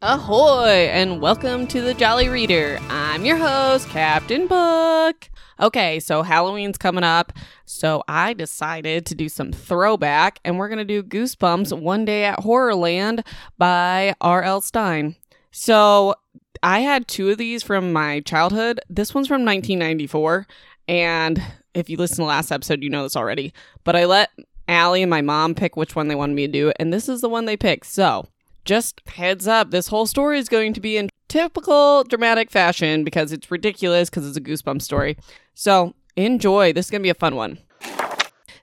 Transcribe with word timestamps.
Ahoy, 0.00 0.88
and 0.92 1.20
welcome 1.20 1.66
to 1.66 1.80
the 1.80 1.92
Jolly 1.92 2.28
Reader. 2.28 2.78
I'm 2.88 3.24
your 3.24 3.36
host, 3.36 3.88
Captain 3.88 4.46
Book. 4.46 5.28
Okay, 5.58 5.98
so 5.98 6.22
Halloween's 6.22 6.78
coming 6.78 7.02
up, 7.02 7.32
so 7.64 8.04
I 8.06 8.32
decided 8.32 9.06
to 9.06 9.16
do 9.16 9.28
some 9.28 9.50
throwback, 9.50 10.38
and 10.44 10.56
we're 10.56 10.68
gonna 10.68 10.84
do 10.84 11.02
Goosebumps 11.02 11.76
One 11.76 12.04
Day 12.04 12.24
at 12.24 12.38
Horrorland 12.38 13.26
by 13.58 14.14
R.L. 14.20 14.60
Stine. 14.60 15.16
So 15.50 16.14
I 16.62 16.78
had 16.78 17.08
two 17.08 17.30
of 17.30 17.38
these 17.38 17.64
from 17.64 17.92
my 17.92 18.20
childhood. 18.20 18.78
This 18.88 19.12
one's 19.12 19.26
from 19.26 19.44
1994, 19.44 20.46
and 20.86 21.42
if 21.74 21.90
you 21.90 21.96
listen 21.96 22.18
to 22.18 22.22
the 22.22 22.26
last 22.26 22.52
episode, 22.52 22.84
you 22.84 22.88
know 22.88 23.02
this 23.02 23.16
already. 23.16 23.52
But 23.82 23.96
I 23.96 24.04
let 24.04 24.30
Allie 24.68 25.02
and 25.02 25.10
my 25.10 25.22
mom 25.22 25.56
pick 25.56 25.76
which 25.76 25.96
one 25.96 26.06
they 26.06 26.14
wanted 26.14 26.34
me 26.34 26.46
to 26.46 26.52
do, 26.52 26.72
and 26.78 26.92
this 26.92 27.08
is 27.08 27.20
the 27.20 27.28
one 27.28 27.46
they 27.46 27.56
picked. 27.56 27.86
So 27.86 28.28
just 28.68 29.00
heads 29.08 29.48
up, 29.48 29.70
this 29.70 29.88
whole 29.88 30.04
story 30.04 30.38
is 30.38 30.48
going 30.48 30.74
to 30.74 30.80
be 30.80 30.98
in 30.98 31.08
typical 31.28 32.04
dramatic 32.04 32.50
fashion 32.50 33.02
because 33.02 33.32
it's 33.32 33.50
ridiculous 33.50 34.10
because 34.10 34.28
it's 34.28 34.36
a 34.36 34.42
goosebump 34.42 34.82
story. 34.82 35.16
So 35.54 35.94
enjoy. 36.16 36.74
This 36.74 36.86
is 36.86 36.90
going 36.90 37.00
to 37.00 37.06
be 37.06 37.10
a 37.10 37.14
fun 37.14 37.34
one. 37.34 37.58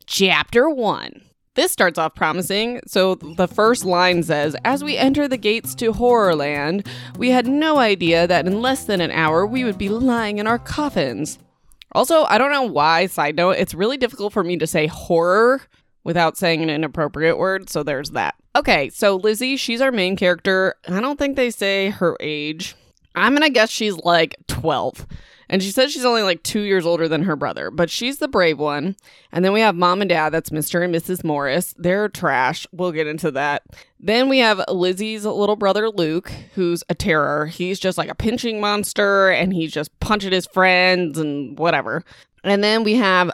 Chapter 0.05 0.69
1. 0.69 1.21
This 1.55 1.71
starts 1.71 1.97
off 1.97 2.13
promising. 2.13 2.81
So 2.85 3.15
the 3.15 3.47
first 3.47 3.83
line 3.83 4.21
says 4.21 4.55
As 4.63 4.83
we 4.83 4.95
enter 4.95 5.27
the 5.27 5.37
gates 5.37 5.73
to 5.75 5.91
Horrorland, 5.91 6.87
we 7.17 7.31
had 7.31 7.47
no 7.47 7.79
idea 7.79 8.27
that 8.27 8.45
in 8.45 8.61
less 8.61 8.85
than 8.85 9.01
an 9.01 9.11
hour 9.11 9.47
we 9.47 9.63
would 9.63 9.79
be 9.79 9.89
lying 9.89 10.37
in 10.37 10.45
our 10.45 10.59
coffins. 10.59 11.39
Also, 11.93 12.25
I 12.25 12.37
don't 12.37 12.51
know 12.51 12.61
why, 12.61 13.07
side 13.07 13.37
note, 13.37 13.51
it's 13.57 13.73
really 13.73 13.97
difficult 13.97 14.33
for 14.33 14.43
me 14.43 14.57
to 14.57 14.67
say 14.67 14.85
horror 14.85 15.61
without 16.05 16.37
saying 16.37 16.63
an 16.63 16.69
inappropriate 16.69 17.37
word, 17.37 17.69
so 17.69 17.83
there's 17.83 18.11
that. 18.11 18.35
Okay, 18.55 18.89
so 18.89 19.17
Lizzie, 19.17 19.57
she's 19.57 19.81
our 19.81 19.91
main 19.91 20.15
character. 20.15 20.75
I 20.87 21.01
don't 21.01 21.19
think 21.19 21.35
they 21.35 21.49
say 21.49 21.89
her 21.89 22.15
age. 22.21 22.75
I'm 23.15 23.33
gonna 23.33 23.49
guess 23.49 23.69
she's 23.69 23.97
like 23.97 24.37
12. 24.47 25.05
And 25.47 25.61
she 25.61 25.71
says 25.71 25.91
she's 25.91 26.05
only 26.05 26.23
like 26.23 26.41
two 26.41 26.61
years 26.61 26.85
older 26.85 27.07
than 27.07 27.23
her 27.23 27.35
brother, 27.35 27.69
but 27.69 27.89
she's 27.89 28.17
the 28.17 28.27
brave 28.27 28.57
one. 28.57 28.95
And 29.31 29.45
then 29.45 29.53
we 29.53 29.61
have 29.61 29.75
mom 29.75 30.01
and 30.01 30.09
dad, 30.09 30.29
that's 30.31 30.49
Mr. 30.49 30.83
and 30.83 30.93
Mrs. 30.93 31.23
Morris. 31.23 31.75
They're 31.77 32.09
trash. 32.09 32.65
We'll 32.71 32.91
get 32.91 33.07
into 33.07 33.29
that. 33.31 33.63
Then 33.99 34.27
we 34.27 34.39
have 34.39 34.63
Lizzie's 34.69 35.25
little 35.25 35.55
brother, 35.55 35.89
Luke, 35.89 36.31
who's 36.55 36.83
a 36.89 36.95
terror. 36.95 37.45
He's 37.45 37.79
just 37.79 37.97
like 37.97 38.09
a 38.09 38.15
pinching 38.15 38.59
monster 38.59 39.29
and 39.29 39.53
he's 39.53 39.71
just 39.71 39.97
punching 39.99 40.31
his 40.31 40.47
friends 40.47 41.19
and 41.19 41.57
whatever. 41.59 42.03
And 42.43 42.63
then 42.63 42.83
we 42.83 42.95
have 42.95 43.31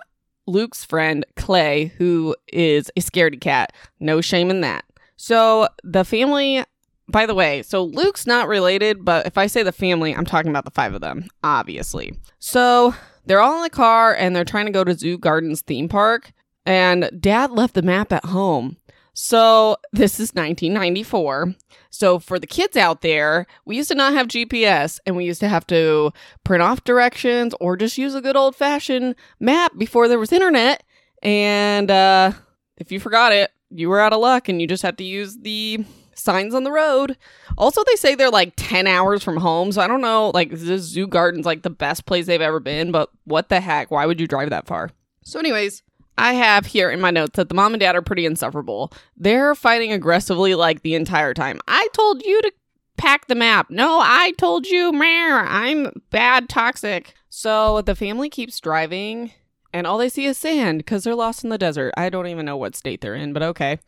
Luke's 0.51 0.83
friend, 0.85 1.25
Clay, 1.35 1.93
who 1.97 2.35
is 2.51 2.91
a 2.95 3.01
scaredy 3.01 3.39
cat. 3.39 3.73
No 3.99 4.21
shame 4.21 4.49
in 4.49 4.61
that. 4.61 4.85
So 5.15 5.67
the 5.83 6.03
family 6.03 6.63
by 7.11 7.25
the 7.25 7.35
way, 7.35 7.61
so 7.61 7.83
Luke's 7.83 8.25
not 8.25 8.47
related, 8.47 9.03
but 9.03 9.27
if 9.27 9.37
I 9.37 9.47
say 9.47 9.63
the 9.63 9.71
family, 9.71 10.15
I'm 10.15 10.25
talking 10.25 10.49
about 10.49 10.65
the 10.65 10.71
five 10.71 10.93
of 10.93 11.01
them, 11.01 11.25
obviously. 11.43 12.17
So 12.39 12.95
they're 13.25 13.41
all 13.41 13.57
in 13.57 13.63
the 13.63 13.69
car 13.69 14.15
and 14.15 14.35
they're 14.35 14.45
trying 14.45 14.65
to 14.65 14.71
go 14.71 14.83
to 14.83 14.97
Zoo 14.97 15.17
Gardens 15.17 15.61
theme 15.61 15.89
park, 15.89 16.31
and 16.65 17.09
dad 17.19 17.51
left 17.51 17.73
the 17.73 17.81
map 17.81 18.13
at 18.13 18.25
home. 18.25 18.77
So 19.13 19.77
this 19.91 20.13
is 20.13 20.33
1994. 20.33 21.55
So 21.89 22.19
for 22.19 22.39
the 22.39 22.47
kids 22.47 22.77
out 22.77 23.01
there, 23.01 23.45
we 23.65 23.75
used 23.75 23.89
to 23.89 23.95
not 23.95 24.13
have 24.13 24.27
GPS 24.27 24.99
and 25.05 25.15
we 25.15 25.25
used 25.25 25.41
to 25.41 25.49
have 25.49 25.67
to 25.67 26.11
print 26.43 26.63
off 26.63 26.83
directions 26.83 27.53
or 27.59 27.75
just 27.75 27.97
use 27.97 28.15
a 28.15 28.21
good 28.21 28.37
old 28.37 28.55
fashioned 28.55 29.15
map 29.39 29.73
before 29.77 30.07
there 30.07 30.19
was 30.19 30.31
internet. 30.31 30.83
And 31.21 31.91
uh, 31.91 32.31
if 32.77 32.91
you 32.91 32.99
forgot 32.99 33.33
it, 33.33 33.51
you 33.69 33.89
were 33.89 33.99
out 33.99 34.13
of 34.13 34.19
luck 34.19 34.49
and 34.49 34.61
you 34.61 34.67
just 34.67 34.83
had 34.83 34.97
to 34.99 35.03
use 35.03 35.37
the 35.37 35.83
signs 36.15 36.53
on 36.55 36.63
the 36.63 36.71
road. 36.71 37.17
Also, 37.57 37.83
they 37.83 37.95
say 37.95 38.15
they're 38.15 38.29
like 38.29 38.53
10 38.55 38.87
hours 38.87 39.23
from 39.23 39.37
home. 39.37 39.71
So 39.71 39.81
I 39.81 39.87
don't 39.87 40.01
know, 40.01 40.31
like, 40.33 40.51
this 40.51 40.81
Zoo 40.83 41.07
Garden's 41.07 41.45
like 41.45 41.63
the 41.63 41.69
best 41.69 42.05
place 42.05 42.25
they've 42.25 42.41
ever 42.41 42.59
been, 42.59 42.91
but 42.91 43.09
what 43.25 43.49
the 43.49 43.59
heck? 43.59 43.91
Why 43.91 44.05
would 44.05 44.19
you 44.19 44.27
drive 44.27 44.49
that 44.49 44.67
far? 44.67 44.91
So, 45.23 45.39
anyways, 45.39 45.83
I 46.21 46.33
have 46.33 46.67
here 46.67 46.91
in 46.91 47.01
my 47.01 47.09
notes 47.09 47.35
that 47.37 47.49
the 47.49 47.55
mom 47.55 47.73
and 47.73 47.81
dad 47.81 47.95
are 47.95 48.03
pretty 48.03 48.27
insufferable. 48.27 48.93
They're 49.17 49.55
fighting 49.55 49.91
aggressively 49.91 50.53
like 50.53 50.83
the 50.83 50.93
entire 50.93 51.33
time. 51.33 51.59
I 51.67 51.87
told 51.93 52.23
you 52.23 52.39
to 52.43 52.51
pack 52.95 53.25
the 53.25 53.33
map. 53.33 53.71
No, 53.71 53.99
I 53.99 54.33
told 54.37 54.67
you, 54.67 54.91
meh, 54.91 55.45
I'm 55.47 56.03
bad, 56.11 56.47
toxic. 56.47 57.15
So 57.29 57.81
the 57.81 57.95
family 57.95 58.29
keeps 58.29 58.59
driving 58.59 59.31
and 59.73 59.87
all 59.87 59.97
they 59.97 60.09
see 60.09 60.25
is 60.25 60.37
sand 60.37 60.77
because 60.77 61.03
they're 61.03 61.15
lost 61.15 61.43
in 61.43 61.49
the 61.49 61.57
desert. 61.57 61.91
I 61.97 62.09
don't 62.09 62.27
even 62.27 62.45
know 62.45 62.57
what 62.57 62.75
state 62.75 63.01
they're 63.01 63.15
in, 63.15 63.33
but 63.33 63.41
okay. 63.41 63.79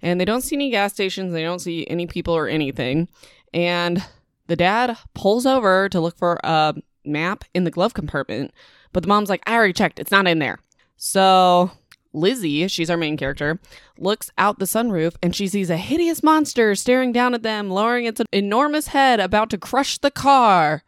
And 0.00 0.18
they 0.18 0.24
don't 0.24 0.40
see 0.40 0.56
any 0.56 0.70
gas 0.70 0.94
stations, 0.94 1.34
they 1.34 1.42
don't 1.42 1.58
see 1.58 1.86
any 1.88 2.06
people 2.06 2.34
or 2.34 2.48
anything. 2.48 3.06
And 3.52 4.02
the 4.46 4.56
dad 4.56 4.96
pulls 5.12 5.44
over 5.44 5.90
to 5.90 6.00
look 6.00 6.16
for 6.16 6.40
a 6.42 6.74
map 7.04 7.44
in 7.52 7.64
the 7.64 7.70
glove 7.70 7.92
compartment, 7.92 8.54
but 8.94 9.02
the 9.02 9.08
mom's 9.10 9.28
like, 9.28 9.42
I 9.46 9.54
already 9.54 9.74
checked, 9.74 10.00
it's 10.00 10.10
not 10.10 10.26
in 10.26 10.38
there. 10.38 10.58
So 10.96 11.70
Lizzie, 12.12 12.68
she's 12.68 12.90
our 12.90 12.96
main 12.96 13.16
character, 13.16 13.58
looks 13.98 14.30
out 14.38 14.58
the 14.58 14.64
sunroof 14.64 15.14
and 15.22 15.34
she 15.34 15.48
sees 15.48 15.70
a 15.70 15.76
hideous 15.76 16.22
monster 16.22 16.74
staring 16.74 17.12
down 17.12 17.34
at 17.34 17.42
them, 17.42 17.70
lowering 17.70 18.04
its 18.04 18.20
enormous 18.32 18.88
head, 18.88 19.20
about 19.20 19.50
to 19.50 19.58
crush 19.58 19.98
the 19.98 20.10
car. 20.10 20.82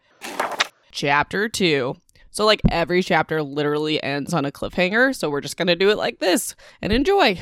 Chapter 0.90 1.48
2 1.48 1.96
so, 2.34 2.44
like, 2.44 2.62
every 2.68 3.00
chapter 3.00 3.44
literally 3.44 4.02
ends 4.02 4.34
on 4.34 4.44
a 4.44 4.50
cliffhanger. 4.50 5.14
So, 5.14 5.30
we're 5.30 5.40
just 5.40 5.56
to 5.68 5.76
do 5.76 5.90
it 5.90 5.96
like 5.96 6.18
this 6.18 6.56
and 6.82 6.92
enjoy. 6.92 7.38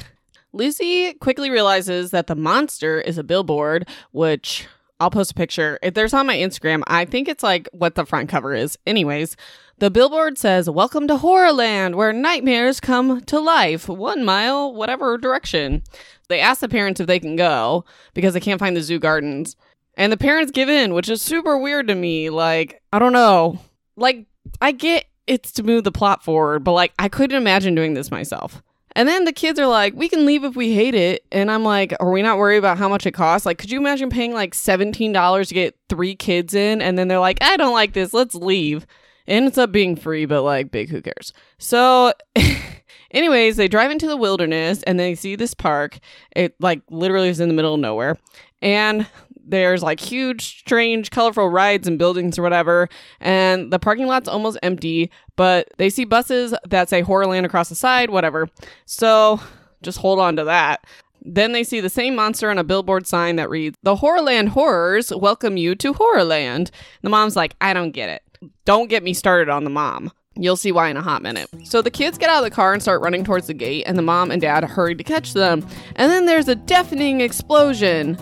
Lucy 0.53 1.15
quickly 1.15 1.49
realizes 1.49 2.11
that 2.11 2.27
the 2.27 2.35
monster 2.35 3.01
is 3.01 3.17
a 3.17 3.25
billboard, 3.25 3.89
which 4.11 4.69
I'll 5.03 5.11
post 5.11 5.33
a 5.33 5.35
picture. 5.35 5.81
If 5.83 5.95
there's 5.95 6.15
on 6.15 6.29
my 6.29 6.37
Instagram, 6.37 6.85
I 6.87 7.05
think 7.07 7.27
it's 7.27 7.43
like 7.43 7.69
what 7.73 7.97
the 7.97 8.07
front 8.07 8.29
cover 8.29 8.55
is. 8.55 8.79
Anyways, 8.87 9.37
the 9.79 9.91
billboard 9.91 10.39
says, 10.39 10.71
Welcome 10.71 11.09
to 11.09 11.17
Horrorland, 11.17 11.97
where 11.97 12.13
nightmares 12.13 12.79
come 12.79 13.21
to 13.23 13.41
life, 13.41 13.89
one 13.89 14.25
mile, 14.25 14.73
whatever 14.73 15.19
direction. 15.19 15.83
They 16.29 16.39
ask 16.39 16.61
the 16.61 16.69
parents 16.69 17.01
if 17.01 17.09
they 17.09 17.19
can 17.19 17.35
go 17.35 17.85
because 18.15 18.33
they 18.33 18.39
can't 18.39 18.61
find 18.61 18.77
the 18.77 18.81
zoo 18.81 19.01
gardens. 19.01 19.57
And 19.97 20.13
the 20.13 20.17
parents 20.17 20.53
give 20.53 20.69
in, 20.69 20.95
which 20.95 21.09
is 21.09 21.21
super 21.21 21.59
weird 21.59 21.89
to 21.89 21.97
me. 21.97 22.31
Like, 22.31 22.81
I 22.93 23.01
don't 23.01 23.13
know. 23.13 23.59
Like, 23.97 24.27
I 24.61 24.71
get 24.71 25.07
it's 25.27 25.51
to 25.55 25.65
move 25.65 25.83
the 25.83 25.91
plot 25.91 26.23
forward, 26.23 26.63
but 26.63 26.75
like 26.75 26.93
I 26.97 27.09
couldn't 27.09 27.37
imagine 27.37 27.75
doing 27.75 27.95
this 27.95 28.13
myself. 28.13 28.63
And 28.95 29.09
then 29.09 29.25
the 29.25 29.33
kids 29.33 29.59
are 29.59 29.67
like, 29.67 29.95
we 29.95 30.09
can 30.09 30.27
leave 30.27 30.45
if 30.45 30.55
we 30.55 30.75
hate 30.75 30.95
it. 30.95 31.25
And 31.33 31.51
I'm 31.51 31.65
like, 31.65 31.95
are 32.01 32.11
we 32.11 32.23
not 32.23 32.39
worried 32.39 32.59
about 32.59 32.79
how 32.79 32.89
much 32.89 33.07
it 33.07 33.13
costs? 33.13 33.47
Like, 33.47 33.59
could 33.59 33.71
you 33.71 33.79
imagine 33.79 34.11
paying 34.11 34.33
like 34.33 34.55
$17 34.55 35.49
to 35.49 35.55
get 35.55 35.77
three 35.89 36.15
kids 36.15 36.55
in? 36.55 36.83
And 36.83 36.99
then 36.99 37.09
they're 37.09 37.19
like, 37.19 37.39
I 37.43 37.57
don't 37.57 37.73
like 37.73 37.93
this. 37.93 38.13
Let's 38.13 38.35
leave. 38.35 38.87
It 39.27 39.35
ends 39.35 39.59
up 39.59 39.73
being 39.73 39.97
free, 39.97 40.27
but 40.27 40.43
like, 40.43 40.71
big, 40.71 40.91
who 40.91 41.01
cares? 41.01 41.33
So, 41.59 42.13
anyways, 43.11 43.57
they 43.57 43.69
drive 43.69 43.91
into 43.91 44.09
the 44.09 44.17
wilderness 44.17 44.83
and 44.83 44.99
they 44.99 45.15
see 45.15 45.37
this 45.37 45.55
park. 45.55 45.99
It 46.35 46.55
like 46.61 46.83
literally 46.91 47.29
is 47.29 47.41
in 47.41 47.49
the 47.49 47.55
middle 47.55 47.75
of 47.75 47.81
nowhere. 47.81 48.19
And 48.61 49.07
there's 49.53 49.83
like 49.83 50.01
huge, 50.01 50.61
strange, 50.61 51.11
colorful 51.11 51.51
rides 51.51 51.87
and 51.87 51.99
buildings 51.99 52.39
or 52.39 52.43
whatever, 52.43 52.89
and 53.21 53.71
the 53.71 53.79
parking 53.79 54.07
lot's 54.07 54.27
almost 54.27 54.59
empty, 54.63 55.11
but 55.37 55.69
they 55.77 55.91
see 55.91 56.07
buses 56.07 56.55
that 56.67 56.89
say 56.89 57.03
Horrorland 57.03 57.45
across 57.45 57.69
the 57.69 57.75
side, 57.75 58.09
whatever. 58.09 58.49
So 58.87 59.41
just 59.83 59.99
hold 59.99 60.19
on 60.19 60.37
to 60.37 60.45
that. 60.45 60.87
Then 61.21 61.53
they 61.53 61.65
see 61.65 61.81
the 61.81 61.91
same 61.91 62.17
monster 62.17 62.51
on 62.51 62.57
a 62.57 62.65
billboard 62.65 63.07
sign 63.07 63.37
that 63.37 63.51
reads, 63.51 63.77
The 63.83 63.97
Horrorland 63.97 64.49
Horrors 64.49 65.13
welcome 65.15 65.59
you 65.59 65.75
to 65.75 65.93
Horrorland. 65.93 66.71
The 67.03 67.11
mom's 67.11 67.37
like, 67.37 67.55
I 67.61 67.75
don't 67.75 67.93
get 67.93 68.09
it. 68.09 68.23
Don't 68.65 68.89
get 68.89 69.03
me 69.03 69.13
started 69.13 69.51
on 69.51 69.65
the 69.65 69.71
mom. 69.71 70.11
You'll 70.35 70.57
see 70.57 70.73
why 70.73 70.89
in 70.89 70.97
a 70.97 71.03
hot 71.03 71.21
minute. 71.21 71.51
So 71.65 71.83
the 71.83 71.91
kids 71.91 72.17
get 72.17 72.31
out 72.31 72.39
of 72.39 72.45
the 72.45 72.57
car 72.57 72.73
and 72.73 72.81
start 72.81 73.03
running 73.03 73.23
towards 73.23 73.49
the 73.49 73.55
gate, 73.55 73.85
and 73.87 73.99
the 73.99 74.03
mom 74.03 74.31
and 74.31 74.41
dad 74.41 74.65
hurry 74.65 74.95
to 74.95 75.05
catch 75.05 75.35
them. 75.35 75.67
And 75.97 76.11
then 76.11 76.25
there's 76.25 76.49
a 76.49 76.55
deafening 76.55 77.21
explosion 77.21 78.17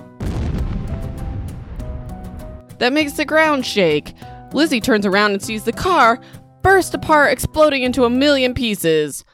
that 2.81 2.93
makes 2.93 3.12
the 3.12 3.25
ground 3.25 3.65
shake. 3.65 4.15
Lizzie 4.53 4.81
turns 4.81 5.06
around 5.06 5.32
and 5.32 5.43
sees 5.43 5.65
the 5.65 5.73
car 5.73 6.21
burst 6.62 6.94
apart, 6.94 7.32
exploding 7.32 7.82
into 7.82 8.05
a 8.05 8.11
million 8.11 8.55
pieces. 8.55 9.25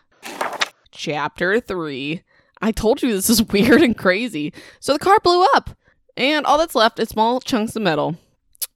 Chapter 0.91 1.61
3. 1.61 2.23
I 2.61 2.73
told 2.73 3.03
you 3.03 3.13
this 3.13 3.31
is 3.31 3.43
weird 3.53 3.83
and 3.83 3.97
crazy. 3.97 4.53
So 4.81 4.93
the 4.93 4.99
car 4.99 5.19
blew 5.23 5.45
up, 5.55 5.71
and 6.17 6.45
all 6.47 6.59
that's 6.59 6.75
left 6.75 6.99
is 6.99 7.09
small 7.09 7.41
chunks 7.41 7.77
of 7.77 7.83
metal. 7.83 8.17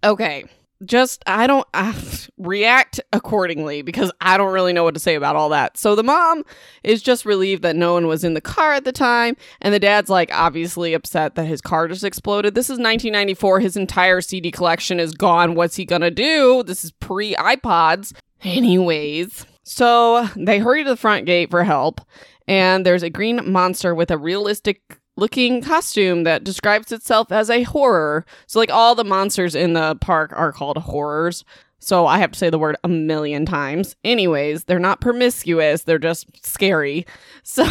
Okay, 0.02 0.44
just 0.84 1.22
I 1.26 1.46
don't 1.46 1.66
uh, 1.74 1.92
react 2.38 3.00
accordingly 3.12 3.82
because 3.82 4.10
I 4.20 4.36
don't 4.36 4.52
really 4.52 4.72
know 4.72 4.84
what 4.84 4.94
to 4.94 5.00
say 5.00 5.14
about 5.14 5.36
all 5.36 5.48
that. 5.50 5.76
So 5.76 5.94
the 5.94 6.02
mom 6.02 6.44
is 6.82 7.02
just 7.02 7.24
relieved 7.24 7.62
that 7.62 7.76
no 7.76 7.94
one 7.94 8.06
was 8.06 8.24
in 8.24 8.34
the 8.34 8.40
car 8.40 8.72
at 8.72 8.84
the 8.84 8.92
time, 8.92 9.36
and 9.60 9.74
the 9.74 9.80
dad's 9.80 10.10
like 10.10 10.30
obviously 10.32 10.94
upset 10.94 11.34
that 11.34 11.46
his 11.46 11.60
car 11.60 11.88
just 11.88 12.04
exploded. 12.04 12.54
This 12.54 12.66
is 12.66 12.78
1994. 12.78 13.60
His 13.60 13.76
entire 13.76 14.20
CD 14.20 14.50
collection 14.50 15.00
is 15.00 15.12
gone. 15.12 15.54
What's 15.54 15.76
he 15.76 15.84
gonna 15.84 16.10
do? 16.10 16.62
This 16.62 16.84
is 16.84 16.92
pre 16.92 17.34
iPods. 17.34 18.12
Anyways, 18.42 19.46
so 19.64 20.26
they 20.34 20.58
hurry 20.58 20.82
to 20.84 20.90
the 20.90 20.96
front 20.96 21.26
gate 21.26 21.50
for 21.50 21.62
help, 21.62 22.00
and 22.48 22.86
there's 22.86 23.02
a 23.02 23.10
green 23.10 23.40
monster 23.50 23.94
with 23.94 24.10
a 24.10 24.16
realistic 24.18 24.99
looking 25.20 25.62
costume 25.62 26.24
that 26.24 26.42
describes 26.42 26.90
itself 26.90 27.30
as 27.30 27.50
a 27.50 27.62
horror. 27.62 28.24
So, 28.46 28.58
like, 28.58 28.70
all 28.70 28.94
the 28.94 29.04
monsters 29.04 29.54
in 29.54 29.74
the 29.74 29.94
park 30.00 30.32
are 30.34 30.50
called 30.50 30.78
horrors. 30.78 31.44
So, 31.78 32.06
I 32.06 32.18
have 32.18 32.32
to 32.32 32.38
say 32.38 32.50
the 32.50 32.58
word 32.58 32.76
a 32.82 32.88
million 32.88 33.46
times. 33.46 33.94
Anyways, 34.02 34.64
they're 34.64 34.78
not 34.78 35.00
promiscuous, 35.00 35.84
they're 35.84 35.98
just 35.98 36.26
scary. 36.44 37.06
So, 37.42 37.64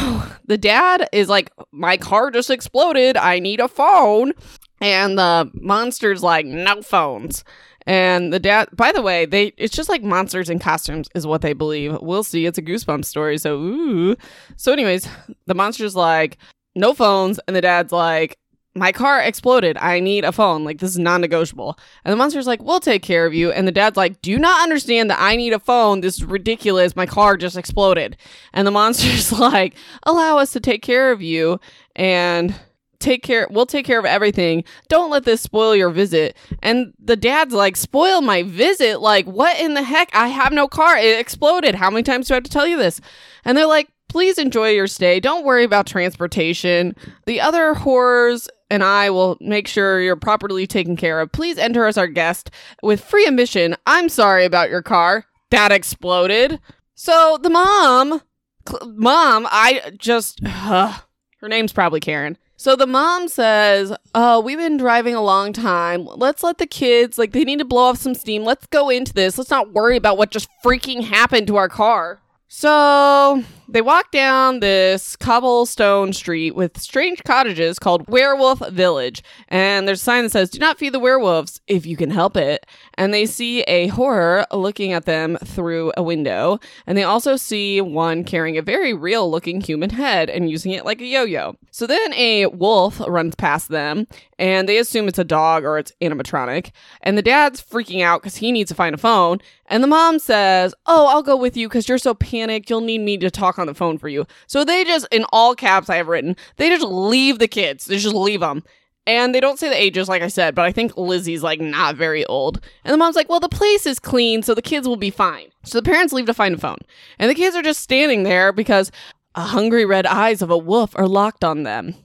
the 0.45 0.57
dad 0.57 1.07
is 1.11 1.29
like, 1.29 1.51
My 1.71 1.95
car 1.95 2.31
just 2.31 2.49
exploded. 2.49 3.17
I 3.17 3.39
need 3.39 3.59
a 3.59 3.67
phone. 3.67 4.33
And 4.81 5.17
the 5.17 5.49
monster's 5.53 6.23
like, 6.23 6.45
No 6.45 6.81
phones. 6.81 7.43
And 7.85 8.33
the 8.33 8.39
dad, 8.39 8.69
by 8.73 8.91
the 8.91 9.01
way, 9.01 9.25
they 9.25 9.53
it's 9.57 9.75
just 9.75 9.89
like 9.89 10.03
monsters 10.03 10.49
in 10.49 10.59
costumes 10.59 11.07
is 11.15 11.25
what 11.25 11.41
they 11.41 11.53
believe. 11.53 11.97
We'll 12.01 12.23
see. 12.23 12.45
It's 12.45 12.57
a 12.57 12.61
goosebump 12.61 13.05
story. 13.05 13.37
So 13.37 13.57
ooh. 13.57 14.15
So, 14.57 14.73
anyways, 14.73 15.07
the 15.45 15.55
monster's 15.55 15.95
like, 15.95 16.37
no 16.75 16.93
phones, 16.93 17.39
and 17.47 17.55
the 17.55 17.61
dad's 17.61 17.91
like, 17.91 18.37
my 18.75 18.91
car 18.91 19.21
exploded. 19.21 19.77
I 19.77 19.99
need 19.99 20.23
a 20.23 20.31
phone. 20.31 20.63
Like, 20.63 20.79
this 20.79 20.91
is 20.91 20.99
non 20.99 21.21
negotiable. 21.21 21.77
And 22.05 22.11
the 22.11 22.15
monster's 22.15 22.47
like, 22.47 22.61
we'll 22.61 22.79
take 22.79 23.01
care 23.01 23.25
of 23.25 23.33
you. 23.33 23.51
And 23.51 23.67
the 23.67 23.71
dad's 23.71 23.97
like, 23.97 24.21
do 24.21 24.31
you 24.31 24.39
not 24.39 24.61
understand 24.61 25.09
that 25.09 25.19
I 25.19 25.35
need 25.35 25.53
a 25.53 25.59
phone? 25.59 26.01
This 26.01 26.17
is 26.17 26.25
ridiculous. 26.25 26.95
My 26.95 27.05
car 27.05 27.35
just 27.37 27.57
exploded. 27.57 28.17
And 28.53 28.65
the 28.65 28.71
monster's 28.79 29.31
like, 29.31 29.75
allow 30.03 30.37
us 30.37 30.51
to 30.53 30.59
take 30.59 30.81
care 30.81 31.11
of 31.11 31.21
you. 31.21 31.59
And 31.95 32.55
take 32.99 33.23
care 33.23 33.47
we'll 33.49 33.65
take 33.65 33.85
care 33.85 33.97
of 33.97 34.03
everything 34.03 34.61
don't 34.89 35.09
let 35.09 35.23
this 35.23 35.39
spoil 35.39 35.73
your 35.73 35.89
visit 35.89 36.35
and 36.61 36.93
the 36.99 37.15
dad's 37.15 37.53
like 37.53 37.77
spoil 37.77 38.19
my 38.19 38.43
visit 38.43 38.99
like 38.99 39.25
what 39.25 39.57
in 39.57 39.73
the 39.73 39.83
heck 39.83 40.13
i 40.13 40.27
have 40.27 40.51
no 40.51 40.67
car 40.67 40.97
it 40.97 41.17
exploded 41.17 41.75
how 41.75 41.89
many 41.89 42.03
times 42.03 42.27
do 42.27 42.33
i 42.33 42.35
have 42.35 42.43
to 42.43 42.51
tell 42.51 42.67
you 42.67 42.77
this 42.77 42.99
and 43.45 43.57
they're 43.57 43.65
like 43.65 43.87
please 44.09 44.37
enjoy 44.37 44.69
your 44.69 44.87
stay 44.87 45.19
don't 45.19 45.45
worry 45.45 45.63
about 45.63 45.87
transportation 45.87 46.95
the 47.25 47.39
other 47.39 47.73
horrors 47.73 48.49
and 48.69 48.83
I 48.83 49.09
will 49.09 49.37
make 49.39 49.67
sure 49.67 49.99
you're 49.99 50.15
properly 50.15 50.67
taken 50.67 50.95
care 50.95 51.19
of. 51.19 51.31
Please 51.31 51.57
enter 51.57 51.85
as 51.85 51.97
our 51.97 52.07
guest 52.07 52.51
with 52.83 53.03
free 53.03 53.25
admission. 53.25 53.75
I'm 53.85 54.09
sorry 54.09 54.45
about 54.45 54.69
your 54.69 54.81
car. 54.81 55.25
That 55.51 55.71
exploded. 55.71 56.59
So 56.93 57.39
the 57.41 57.49
mom, 57.49 58.21
cl- 58.67 58.93
mom, 58.93 59.47
I 59.49 59.93
just, 59.97 60.41
uh, 60.45 60.97
her 61.39 61.47
name's 61.47 61.73
probably 61.73 61.99
Karen. 61.99 62.37
So 62.57 62.75
the 62.75 62.85
mom 62.85 63.29
says, 63.29 63.95
Oh, 64.13 64.41
we've 64.41 64.57
been 64.57 64.77
driving 64.77 65.15
a 65.15 65.23
long 65.23 65.53
time. 65.53 66.05
Let's 66.05 66.43
let 66.43 66.57
the 66.57 66.67
kids, 66.67 67.17
like, 67.17 67.31
they 67.31 67.45
need 67.45 67.59
to 67.59 67.65
blow 67.65 67.83
off 67.83 67.97
some 67.97 68.13
steam. 68.13 68.43
Let's 68.43 68.67
go 68.67 68.89
into 68.89 69.13
this. 69.13 69.37
Let's 69.37 69.49
not 69.49 69.71
worry 69.71 69.95
about 69.95 70.17
what 70.17 70.29
just 70.29 70.49
freaking 70.63 71.05
happened 71.05 71.47
to 71.47 71.55
our 71.55 71.69
car. 71.69 72.19
So 72.49 73.43
they 73.71 73.81
walk 73.81 74.11
down 74.11 74.59
this 74.59 75.15
cobblestone 75.15 76.13
street 76.13 76.55
with 76.55 76.79
strange 76.79 77.23
cottages 77.23 77.77
called 77.79 78.07
Werewolf 78.07 78.59
Village. 78.69 79.23
And 79.47 79.87
there's 79.87 80.01
a 80.01 80.03
sign 80.03 80.23
that 80.23 80.31
says, 80.31 80.49
Do 80.49 80.59
not 80.59 80.77
feed 80.77 80.93
the 80.93 80.99
werewolves 80.99 81.61
if 81.67 81.85
you 81.85 81.95
can 81.95 82.09
help 82.09 82.35
it. 82.35 82.65
And 82.99 83.13
they 83.13 83.25
see 83.25 83.61
a 83.61 83.87
horror 83.87 84.45
looking 84.51 84.91
at 84.91 85.05
them 85.05 85.37
through 85.37 85.93
a 85.95 86.03
window. 86.03 86.59
And 86.85 86.97
they 86.97 87.03
also 87.03 87.37
see 87.37 87.79
one 87.79 88.25
carrying 88.25 88.57
a 88.57 88.61
very 88.61 88.93
real 88.93 89.31
looking 89.31 89.61
human 89.61 89.89
head 89.89 90.29
and 90.29 90.51
using 90.51 90.73
it 90.73 90.83
like 90.83 90.99
a 90.99 91.05
yo 91.05 91.23
yo. 91.23 91.55
So 91.71 91.87
then 91.87 92.13
a 92.13 92.47
wolf 92.47 92.99
runs 93.07 93.35
past 93.35 93.69
them 93.69 94.05
and 94.37 94.67
they 94.67 94.77
assume 94.77 95.07
it's 95.07 95.17
a 95.17 95.23
dog 95.23 95.63
or 95.63 95.77
it's 95.77 95.93
animatronic. 96.01 96.71
And 97.01 97.17
the 97.17 97.21
dad's 97.21 97.61
freaking 97.61 98.01
out 98.01 98.21
because 98.21 98.35
he 98.35 98.51
needs 98.51 98.67
to 98.67 98.75
find 98.75 98.93
a 98.93 98.97
phone. 98.97 99.39
And 99.67 99.81
the 99.81 99.87
mom 99.87 100.19
says, 100.19 100.75
Oh, 100.85 101.07
I'll 101.07 101.23
go 101.23 101.37
with 101.37 101.55
you 101.55 101.69
because 101.69 101.87
you're 101.87 101.99
so 101.99 102.13
panicked. 102.13 102.69
You'll 102.69 102.81
need 102.81 102.99
me 102.99 103.17
to 103.19 103.31
talk 103.31 103.57
on 103.57 103.67
the 103.67 103.73
phone 103.73 103.97
for 103.97 104.09
you. 104.09 104.27
So 104.45 104.65
they 104.65 104.83
just, 104.83 105.07
in 105.09 105.23
all 105.31 105.55
caps 105.55 105.89
I 105.89 105.95
have 105.95 106.09
written, 106.09 106.35
they 106.57 106.67
just 106.67 106.85
leave 106.85 107.39
the 107.39 107.47
kids. 107.47 107.85
They 107.85 107.97
just 107.97 108.13
leave 108.13 108.41
them. 108.41 108.63
And 109.09 109.33
they 109.33 109.39
don't 109.39 109.57
say 109.57 109.69
the 109.69 109.81
ages, 109.81 110.07
like 110.07 110.21
I 110.21 110.27
said, 110.27 110.53
but 110.53 110.65
I 110.65 110.71
think 110.71 110.95
Lizzie's 110.95 111.41
like 111.41 111.59
not 111.59 111.95
very 111.95 112.23
old. 112.27 112.61
And 112.83 112.93
the 112.93 112.97
mom's 112.97 113.15
like, 113.15 113.27
well, 113.27 113.39
the 113.39 113.49
place 113.49 113.87
is 113.87 113.97
clean, 113.97 114.43
so 114.43 114.53
the 114.53 114.61
kids 114.61 114.87
will 114.87 114.97
be 114.97 115.09
fine. 115.09 115.47
So 115.63 115.79
the 115.79 115.89
parents 115.89 116.13
leave 116.13 116.27
to 116.27 116.33
find 116.35 116.53
a 116.53 116.59
phone. 116.59 116.77
And 117.17 117.27
the 117.27 117.33
kids 117.33 117.55
are 117.55 117.63
just 117.63 117.81
standing 117.81 118.21
there 118.21 118.53
because 118.53 118.91
a 119.33 119.41
hungry 119.41 119.83
red 119.83 120.05
eyes 120.05 120.43
of 120.43 120.51
a 120.51 120.57
wolf 120.59 120.91
are 120.95 121.07
locked 121.07 121.43
on 121.43 121.63
them. 121.63 121.95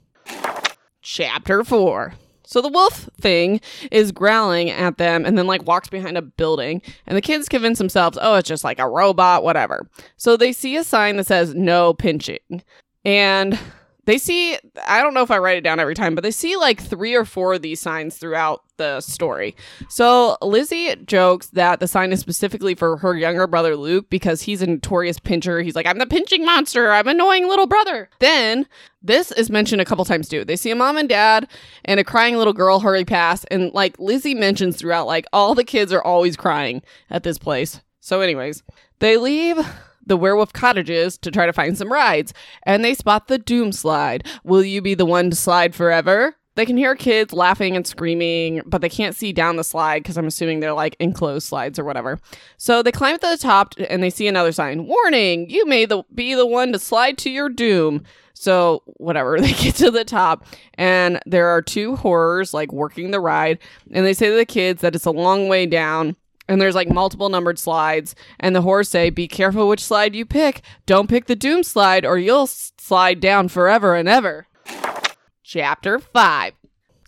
Chapter 1.02 1.62
4 1.62 2.14
so 2.46 2.60
the 2.60 2.68
wolf 2.68 3.08
thing 3.20 3.60
is 3.90 4.12
growling 4.12 4.70
at 4.70 4.98
them 4.98 5.24
and 5.24 5.36
then 5.36 5.46
like 5.46 5.66
walks 5.66 5.88
behind 5.88 6.18
a 6.18 6.22
building. 6.22 6.82
And 7.06 7.16
the 7.16 7.22
kids 7.22 7.48
convince 7.48 7.78
themselves, 7.78 8.18
oh, 8.20 8.34
it's 8.34 8.48
just 8.48 8.64
like 8.64 8.78
a 8.78 8.88
robot, 8.88 9.42
whatever. 9.42 9.88
So 10.18 10.36
they 10.36 10.52
see 10.52 10.76
a 10.76 10.84
sign 10.84 11.16
that 11.16 11.26
says 11.26 11.54
no 11.54 11.94
pinching. 11.94 12.62
And 13.02 13.58
they 14.06 14.18
see 14.18 14.58
i 14.86 15.02
don't 15.02 15.14
know 15.14 15.22
if 15.22 15.30
i 15.30 15.38
write 15.38 15.56
it 15.56 15.64
down 15.64 15.80
every 15.80 15.94
time 15.94 16.14
but 16.14 16.22
they 16.22 16.30
see 16.30 16.56
like 16.56 16.80
three 16.80 17.14
or 17.14 17.24
four 17.24 17.54
of 17.54 17.62
these 17.62 17.80
signs 17.80 18.16
throughout 18.16 18.64
the 18.76 19.00
story. 19.00 19.54
So 19.88 20.36
lizzie 20.42 20.96
jokes 21.06 21.48
that 21.48 21.80
the 21.80 21.88
sign 21.88 22.12
is 22.12 22.20
specifically 22.20 22.74
for 22.74 22.96
her 22.98 23.16
younger 23.16 23.46
brother 23.46 23.76
luke 23.76 24.10
because 24.10 24.42
he's 24.42 24.62
a 24.62 24.66
notorious 24.66 25.18
pincher. 25.18 25.60
He's 25.60 25.74
like 25.74 25.86
i'm 25.86 25.98
the 25.98 26.06
pinching 26.06 26.44
monster. 26.44 26.90
I'm 26.92 27.08
annoying 27.08 27.48
little 27.48 27.66
brother. 27.66 28.08
Then 28.18 28.66
this 29.02 29.30
is 29.32 29.50
mentioned 29.50 29.80
a 29.80 29.84
couple 29.84 30.04
times 30.04 30.28
too. 30.28 30.44
They 30.44 30.56
see 30.56 30.70
a 30.70 30.76
mom 30.76 30.96
and 30.96 31.08
dad 31.08 31.48
and 31.84 32.00
a 32.00 32.04
crying 32.04 32.36
little 32.36 32.52
girl 32.52 32.80
hurry 32.80 33.04
past 33.04 33.46
and 33.50 33.72
like 33.72 33.98
lizzie 33.98 34.34
mentions 34.34 34.76
throughout 34.76 35.06
like 35.06 35.26
all 35.32 35.54
the 35.54 35.64
kids 35.64 35.92
are 35.92 36.02
always 36.02 36.36
crying 36.36 36.82
at 37.10 37.22
this 37.22 37.38
place. 37.38 37.80
So 38.00 38.20
anyways 38.20 38.62
they 38.98 39.16
leave 39.16 39.58
the 40.06 40.16
werewolf 40.16 40.52
cottages 40.52 41.18
to 41.18 41.30
try 41.30 41.46
to 41.46 41.52
find 41.52 41.76
some 41.76 41.92
rides, 41.92 42.32
and 42.64 42.84
they 42.84 42.94
spot 42.94 43.28
the 43.28 43.38
doom 43.38 43.72
slide. 43.72 44.26
Will 44.44 44.62
you 44.64 44.80
be 44.82 44.94
the 44.94 45.06
one 45.06 45.30
to 45.30 45.36
slide 45.36 45.74
forever? 45.74 46.36
They 46.56 46.66
can 46.66 46.76
hear 46.76 46.94
kids 46.94 47.32
laughing 47.32 47.74
and 47.74 47.84
screaming, 47.84 48.62
but 48.64 48.80
they 48.80 48.88
can't 48.88 49.16
see 49.16 49.32
down 49.32 49.56
the 49.56 49.64
slide 49.64 50.04
because 50.04 50.16
I'm 50.16 50.26
assuming 50.28 50.60
they're 50.60 50.72
like 50.72 50.94
enclosed 51.00 51.48
slides 51.48 51.80
or 51.80 51.84
whatever. 51.84 52.20
So 52.58 52.80
they 52.80 52.92
climb 52.92 53.18
to 53.18 53.26
the 53.26 53.36
top 53.36 53.74
and 53.90 54.02
they 54.02 54.10
see 54.10 54.28
another 54.28 54.52
sign 54.52 54.86
Warning, 54.86 55.50
you 55.50 55.66
may 55.66 55.84
the- 55.84 56.04
be 56.14 56.34
the 56.34 56.46
one 56.46 56.70
to 56.72 56.78
slide 56.78 57.18
to 57.18 57.30
your 57.30 57.48
doom. 57.48 58.04
So, 58.34 58.82
whatever, 58.98 59.40
they 59.40 59.52
get 59.52 59.74
to 59.76 59.90
the 59.90 60.04
top 60.04 60.46
and 60.74 61.20
there 61.26 61.48
are 61.48 61.60
two 61.62 61.96
horrors 61.96 62.54
like 62.54 62.72
working 62.72 63.10
the 63.10 63.20
ride, 63.20 63.58
and 63.90 64.06
they 64.06 64.14
say 64.14 64.30
to 64.30 64.36
the 64.36 64.46
kids 64.46 64.80
that 64.82 64.94
it's 64.94 65.06
a 65.06 65.10
long 65.10 65.48
way 65.48 65.66
down 65.66 66.14
and 66.48 66.60
there's 66.60 66.74
like 66.74 66.88
multiple 66.88 67.28
numbered 67.28 67.58
slides 67.58 68.14
and 68.38 68.54
the 68.54 68.62
horse 68.62 68.88
say 68.88 69.10
be 69.10 69.28
careful 69.28 69.68
which 69.68 69.84
slide 69.84 70.14
you 70.14 70.26
pick. 70.26 70.62
Don't 70.86 71.08
pick 71.08 71.26
the 71.26 71.36
doom 71.36 71.62
slide 71.62 72.04
or 72.04 72.18
you'll 72.18 72.46
slide 72.46 73.20
down 73.20 73.48
forever 73.48 73.94
and 73.94 74.08
ever. 74.08 74.46
Chapter 75.42 75.98
5 75.98 76.54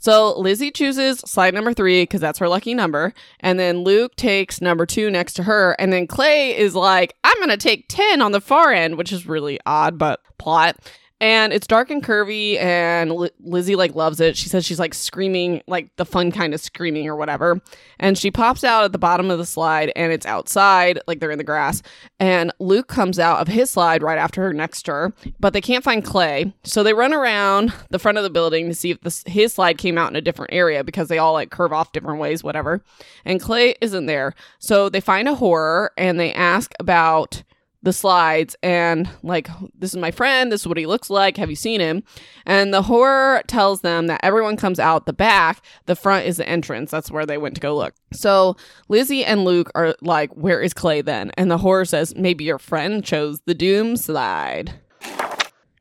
so 0.07 0.39
lizzie 0.39 0.71
chooses 0.71 1.19
slide 1.21 1.53
number 1.53 1.75
three 1.75 2.03
because 2.03 2.21
that's 2.21 2.39
her 2.39 2.49
lucky 2.49 2.75
number 2.75 3.13
and 3.41 3.59
then 3.59 3.79
luke 3.79 4.15
takes 4.15 4.61
number 4.61 4.87
two 4.87 5.11
next 5.11 5.33
to 5.35 5.43
her 5.43 5.75
and 5.79 5.93
then 5.93 6.07
clay 6.07 6.57
is 6.57 6.75
like 6.75 7.15
i'm 7.25 7.39
gonna 7.41 7.57
take 7.57 7.87
10 7.89 8.23
on 8.23 8.31
the 8.33 8.41
far 8.41 8.73
end 8.73 8.97
which 8.97 9.11
is 9.11 9.27
really 9.27 9.59
odd 9.67 9.99
but 9.99 10.21
plot 10.39 10.77
and 11.21 11.53
it's 11.53 11.67
dark 11.67 11.91
and 11.91 12.03
curvy 12.03 12.61
and 12.61 13.11
L- 13.11 13.29
lizzie 13.41 13.77
like 13.77 13.95
loves 13.95 14.21
it. 14.21 14.37
She 14.37 14.49
says 14.49 14.65
she's 14.65 14.79
like 14.79 14.95
screaming 14.95 15.63
like 15.67 15.95
the 15.97 16.05
fun 16.05 16.31
kind 16.31 16.53
of 16.53 16.61
screaming 16.61 17.09
or 17.09 17.17
whatever. 17.17 17.61
And 17.99 18.19
she 18.19 18.31
pops 18.31 18.65
out 18.65 18.85
at 18.85 18.93
the 18.93 18.99
bottom 18.99 19.31
of 19.31 19.39
the 19.39 19.47
slide 19.47 19.93
and 19.97 20.13
it's 20.13 20.27
outside 20.27 21.01
like 21.07 21.21
they're 21.21 21.31
in 21.31 21.39
the 21.39 21.45
grass. 21.45 21.83
And 22.21 22.53
luke 22.59 22.89
comes 22.89 23.19
out 23.19 23.41
of 23.41 23.49
his 23.49 23.71
slide 23.71 24.03
right 24.03 24.19
after 24.19 24.43
her 24.43 24.53
next 24.53 24.83
to 24.85 24.93
her 24.93 25.13
but 25.41 25.53
they 25.53 25.61
can't 25.61 25.85
find 25.85 26.05
clay. 26.05 26.53
So 26.65 26.83
they 26.83 26.95
run 26.95 27.15
around 27.15 27.73
the 27.91 27.99
front 27.99 28.19
of 28.19 28.25
the 28.25 28.31
building 28.31 28.69
to 28.69 28.75
see 28.75 28.91
if 28.91 29.23
his 29.27 29.55
slide 29.55 29.79
came 29.79 29.97
out 29.99 30.11
in 30.11 30.17
a 30.17 30.21
different 30.21 30.53
area 30.53 30.85
because 30.85 31.09
they 31.09 31.19
all 31.19 31.33
like 31.33 31.51
curve 31.51 31.73
off 31.73 31.93
different 31.93 32.21
ways 32.21 32.45
whatever. 32.45 32.83
And 33.25 33.41
clay 33.41 33.75
isn't 33.81 34.07
there. 34.07 34.35
So 34.59 34.89
they 34.89 35.01
find 35.01 35.29
a 35.29 35.35
horror 35.35 35.93
and 35.97 36.21
they 36.21 36.33
ask 36.33 36.73
about 36.79 37.43
the 37.87 37.93
slides 37.93 38.57
and 38.65 39.09
like 39.23 39.49
this 39.79 39.95
is 39.95 39.97
my 39.97 40.11
friend 40.11 40.51
this 40.51 40.63
is 40.63 40.67
what 40.67 40.77
he 40.77 40.87
looks 40.87 41.09
like 41.09 41.37
have 41.37 41.49
you 41.49 41.55
seen 41.55 41.81
him? 41.81 42.03
And 42.45 42.75
the 42.75 42.83
horror 42.83 43.43
tells 43.47 43.83
them 43.83 44.09
that 44.09 44.21
everyone 44.25 44.57
comes 44.57 44.81
out 44.81 45.07
the 45.07 45.13
back 45.13 45.63
the 45.85 45.95
front 45.95 46.27
is 46.27 46.37
the 46.37 46.49
entrance 46.49 46.91
that's 46.91 47.13
where 47.13 47.25
they 47.25 47.39
went 47.39 47.55
to 47.55 47.61
go 47.61 47.77
look. 47.77 47.95
So 48.13 48.57
lizzie 48.89 49.25
and 49.25 49.45
luke 49.45 49.71
are 49.77 49.95
like 50.03 50.33
where 50.33 50.61
is 50.61 50.75
clay 50.75 51.01
then? 51.01 51.31
And 51.37 51.49
the 51.49 51.59
horror 51.59 51.85
says 51.85 52.13
maybe 52.17 52.43
your 52.43 52.59
friend 52.59 53.05
chose 53.05 53.39
the 53.47 53.55
doom 53.55 53.97
slide. 53.97 54.75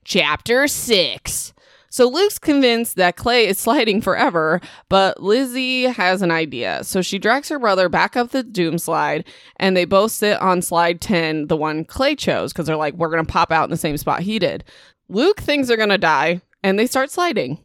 Chapter 0.03 0.67
6 0.67 1.54
so 1.95 2.09
Luke's 2.09 2.37
convinced 2.37 2.97
that 2.97 3.15
Clay 3.15 3.47
is 3.47 3.57
sliding 3.57 4.01
forever, 4.01 4.59
but 4.89 5.23
Lizzie 5.23 5.83
has 5.83 6.21
an 6.21 6.29
idea. 6.29 6.83
So 6.83 7.01
she 7.01 7.17
drags 7.17 7.47
her 7.47 7.57
brother 7.57 7.87
back 7.87 8.17
up 8.17 8.31
the 8.31 8.43
doom 8.43 8.77
slide, 8.77 9.23
and 9.61 9.77
they 9.77 9.85
both 9.85 10.11
sit 10.11 10.41
on 10.41 10.61
slide 10.61 10.99
10, 10.99 11.47
the 11.47 11.55
one 11.55 11.85
Clay 11.85 12.13
chose, 12.13 12.51
because 12.51 12.65
they're 12.65 12.75
like, 12.75 12.95
we're 12.95 13.07
going 13.07 13.25
to 13.25 13.31
pop 13.31 13.49
out 13.49 13.63
in 13.63 13.69
the 13.69 13.77
same 13.77 13.95
spot 13.95 14.23
he 14.23 14.39
did. 14.39 14.65
Luke 15.07 15.39
thinks 15.39 15.69
they're 15.69 15.77
going 15.77 15.87
to 15.87 15.97
die, 15.97 16.41
and 16.65 16.77
they 16.77 16.85
start 16.85 17.11
sliding. 17.11 17.59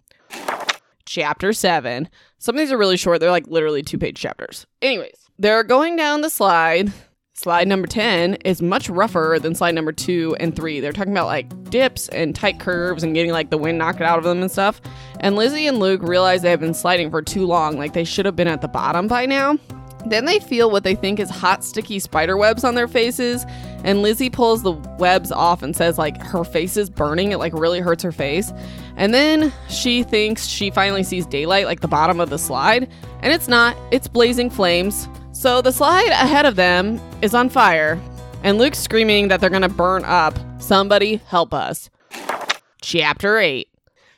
Chapter 1.07 1.53
7. 1.53 2.09
Some 2.39 2.55
of 2.55 2.61
these 2.61 2.71
are 2.71 2.79
really 2.79 2.97
short. 2.97 3.19
They're 3.19 3.33
like 3.33 3.49
literally 3.49 3.83
two 3.83 3.99
page 3.99 4.21
chapters. 4.21 4.65
Anyways, 4.81 5.29
they're 5.41 5.65
going 5.65 5.97
down 5.97 6.21
the 6.21 6.31
slide 6.31 6.93
Slide 7.43 7.67
number 7.69 7.89
10 7.89 8.35
is 8.45 8.61
much 8.61 8.91
rougher 8.91 9.39
than 9.41 9.55
slide 9.55 9.75
number 9.75 9.93
2 9.93 10.37
and 10.39 10.55
3. 10.55 10.81
They're 10.81 10.93
talking 10.93 11.13
about 11.13 11.25
like 11.25 11.71
dips 11.71 12.07
and 12.11 12.35
tight 12.35 12.61
curves 12.61 13.03
and 13.03 13.15
getting 13.15 13.33
like 13.33 13.49
the 13.49 13.57
wind 13.57 13.79
knocked 13.79 14.03
out 14.03 14.19
of 14.19 14.25
them 14.25 14.43
and 14.43 14.51
stuff. 14.51 14.79
And 15.21 15.37
Lizzie 15.37 15.67
and 15.67 15.79
Luke 15.79 16.03
realize 16.03 16.43
they 16.43 16.51
have 16.51 16.61
been 16.61 16.75
sliding 16.75 17.11
for 17.11 17.23
too 17.23 17.47
long, 17.47 17.79
like 17.79 17.95
they 17.95 18.05
should 18.05 18.27
have 18.27 18.37
been 18.37 18.47
at 18.47 18.61
the 18.61 18.69
bottom 18.69 19.09
by 19.09 19.25
now. 19.25 19.57
Then 20.05 20.27
they 20.27 20.39
feel 20.39 20.71
what 20.71 20.85
they 20.85 20.95
think 20.95 21.19
is 21.19 21.31
hot, 21.31 21.65
sticky 21.65 21.99
spider 22.01 22.37
webs 22.37 22.63
on 22.63 22.75
their 22.75 22.89
faces. 22.89 23.47
And 23.85 24.03
Lizzie 24.03 24.29
pulls 24.29 24.63
the 24.63 24.73
webs 24.99 25.33
off 25.33 25.63
and 25.63 25.75
says, 25.75 25.97
like, 25.97 26.21
her 26.23 26.45
face 26.45 26.77
is 26.77 26.91
burning. 26.91 27.33
It, 27.33 27.39
like, 27.39 27.55
really 27.55 27.81
hurts 27.81 28.03
her 28.03 28.13
face. 28.13 28.53
And 28.97 29.13
then 29.15 29.53
she 29.69 30.03
thinks 30.03 30.47
she 30.47 30.71
finally 30.71 31.03
sees 31.03 31.27
daylight, 31.27 31.67
like 31.67 31.81
the 31.81 31.89
bottom 31.89 32.19
of 32.19 32.29
the 32.29 32.39
slide. 32.39 32.91
And 33.23 33.33
it's 33.33 33.49
not, 33.49 33.77
it's 33.91 34.09
blazing 34.09 34.49
flames. 34.49 35.07
So 35.41 35.63
the 35.63 35.73
slide 35.73 36.11
ahead 36.11 36.45
of 36.45 36.57
them 36.57 37.01
is 37.23 37.33
on 37.33 37.49
fire. 37.49 37.99
And 38.43 38.59
Luke's 38.59 38.79
screaming 38.79 39.29
that 39.29 39.41
they're 39.41 39.49
gonna 39.49 39.71
burn 39.71 40.05
up. 40.05 40.39
Somebody 40.59 41.23
help 41.29 41.55
us. 41.55 41.89
Chapter 42.83 43.39
8. 43.39 43.67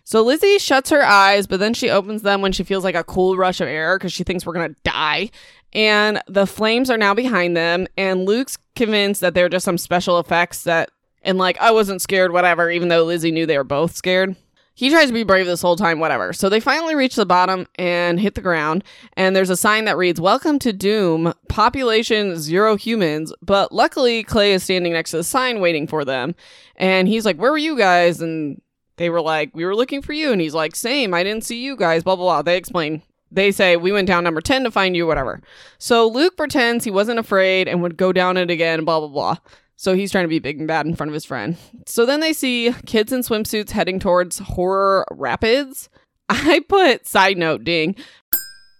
So 0.02 0.20
Lizzie 0.22 0.58
shuts 0.58 0.90
her 0.90 1.04
eyes, 1.04 1.46
but 1.46 1.60
then 1.60 1.74
she 1.74 1.90
opens 1.90 2.22
them 2.22 2.42
when 2.42 2.50
she 2.50 2.64
feels 2.64 2.82
like 2.82 2.96
a 2.96 3.04
cool 3.04 3.36
rush 3.36 3.60
of 3.60 3.68
air 3.68 3.96
because 3.96 4.12
she 4.12 4.24
thinks 4.24 4.44
we're 4.44 4.54
gonna 4.54 4.74
die. 4.82 5.30
And 5.72 6.20
the 6.26 6.44
flames 6.44 6.90
are 6.90 6.98
now 6.98 7.14
behind 7.14 7.56
them, 7.56 7.86
and 7.96 8.26
Luke's 8.26 8.58
convinced 8.74 9.20
that 9.20 9.34
they're 9.34 9.48
just 9.48 9.64
some 9.64 9.78
special 9.78 10.18
effects 10.18 10.64
that, 10.64 10.90
and 11.22 11.38
like, 11.38 11.56
I 11.60 11.70
wasn't 11.70 12.02
scared, 12.02 12.32
whatever, 12.32 12.68
even 12.68 12.88
though 12.88 13.04
Lizzie 13.04 13.30
knew 13.30 13.46
they 13.46 13.58
were 13.58 13.62
both 13.62 13.94
scared. 13.94 14.34
He 14.82 14.90
tries 14.90 15.06
to 15.06 15.14
be 15.14 15.22
brave 15.22 15.46
this 15.46 15.62
whole 15.62 15.76
time, 15.76 16.00
whatever. 16.00 16.32
So 16.32 16.48
they 16.48 16.58
finally 16.58 16.96
reach 16.96 17.14
the 17.14 17.24
bottom 17.24 17.68
and 17.76 18.18
hit 18.18 18.34
the 18.34 18.40
ground, 18.40 18.82
and 19.12 19.36
there's 19.36 19.48
a 19.48 19.56
sign 19.56 19.84
that 19.84 19.96
reads, 19.96 20.20
Welcome 20.20 20.58
to 20.58 20.72
Doom, 20.72 21.32
population 21.48 22.36
zero 22.36 22.74
humans. 22.74 23.32
But 23.40 23.70
luckily, 23.70 24.24
Clay 24.24 24.54
is 24.54 24.64
standing 24.64 24.92
next 24.92 25.12
to 25.12 25.18
the 25.18 25.22
sign 25.22 25.60
waiting 25.60 25.86
for 25.86 26.04
them. 26.04 26.34
And 26.74 27.06
he's 27.06 27.24
like, 27.24 27.36
Where 27.36 27.52
were 27.52 27.58
you 27.58 27.78
guys? 27.78 28.20
And 28.20 28.60
they 28.96 29.08
were 29.08 29.20
like, 29.20 29.54
We 29.54 29.64
were 29.64 29.76
looking 29.76 30.02
for 30.02 30.14
you. 30.14 30.32
And 30.32 30.40
he's 30.40 30.52
like, 30.52 30.74
Same, 30.74 31.14
I 31.14 31.22
didn't 31.22 31.44
see 31.44 31.62
you 31.62 31.76
guys, 31.76 32.02
blah, 32.02 32.16
blah, 32.16 32.24
blah. 32.24 32.42
They 32.42 32.56
explain. 32.56 33.02
They 33.30 33.52
say, 33.52 33.76
We 33.76 33.92
went 33.92 34.08
down 34.08 34.24
number 34.24 34.40
10 34.40 34.64
to 34.64 34.72
find 34.72 34.96
you, 34.96 35.06
whatever. 35.06 35.40
So 35.78 36.08
Luke 36.08 36.36
pretends 36.36 36.84
he 36.84 36.90
wasn't 36.90 37.20
afraid 37.20 37.68
and 37.68 37.82
would 37.82 37.96
go 37.96 38.12
down 38.12 38.36
it 38.36 38.50
again, 38.50 38.84
blah, 38.84 38.98
blah, 38.98 39.08
blah. 39.08 39.36
So 39.76 39.94
he's 39.94 40.12
trying 40.12 40.24
to 40.24 40.28
be 40.28 40.38
big 40.38 40.58
and 40.58 40.68
bad 40.68 40.86
in 40.86 40.94
front 40.94 41.08
of 41.08 41.14
his 41.14 41.24
friend. 41.24 41.56
So 41.86 42.06
then 42.06 42.20
they 42.20 42.32
see 42.32 42.72
kids 42.86 43.12
in 43.12 43.20
swimsuits 43.20 43.70
heading 43.70 43.98
towards 43.98 44.38
Horror 44.38 45.06
Rapids. 45.10 45.88
I 46.28 46.60
put 46.68 47.06
side 47.06 47.36
note 47.36 47.64
ding. 47.64 47.96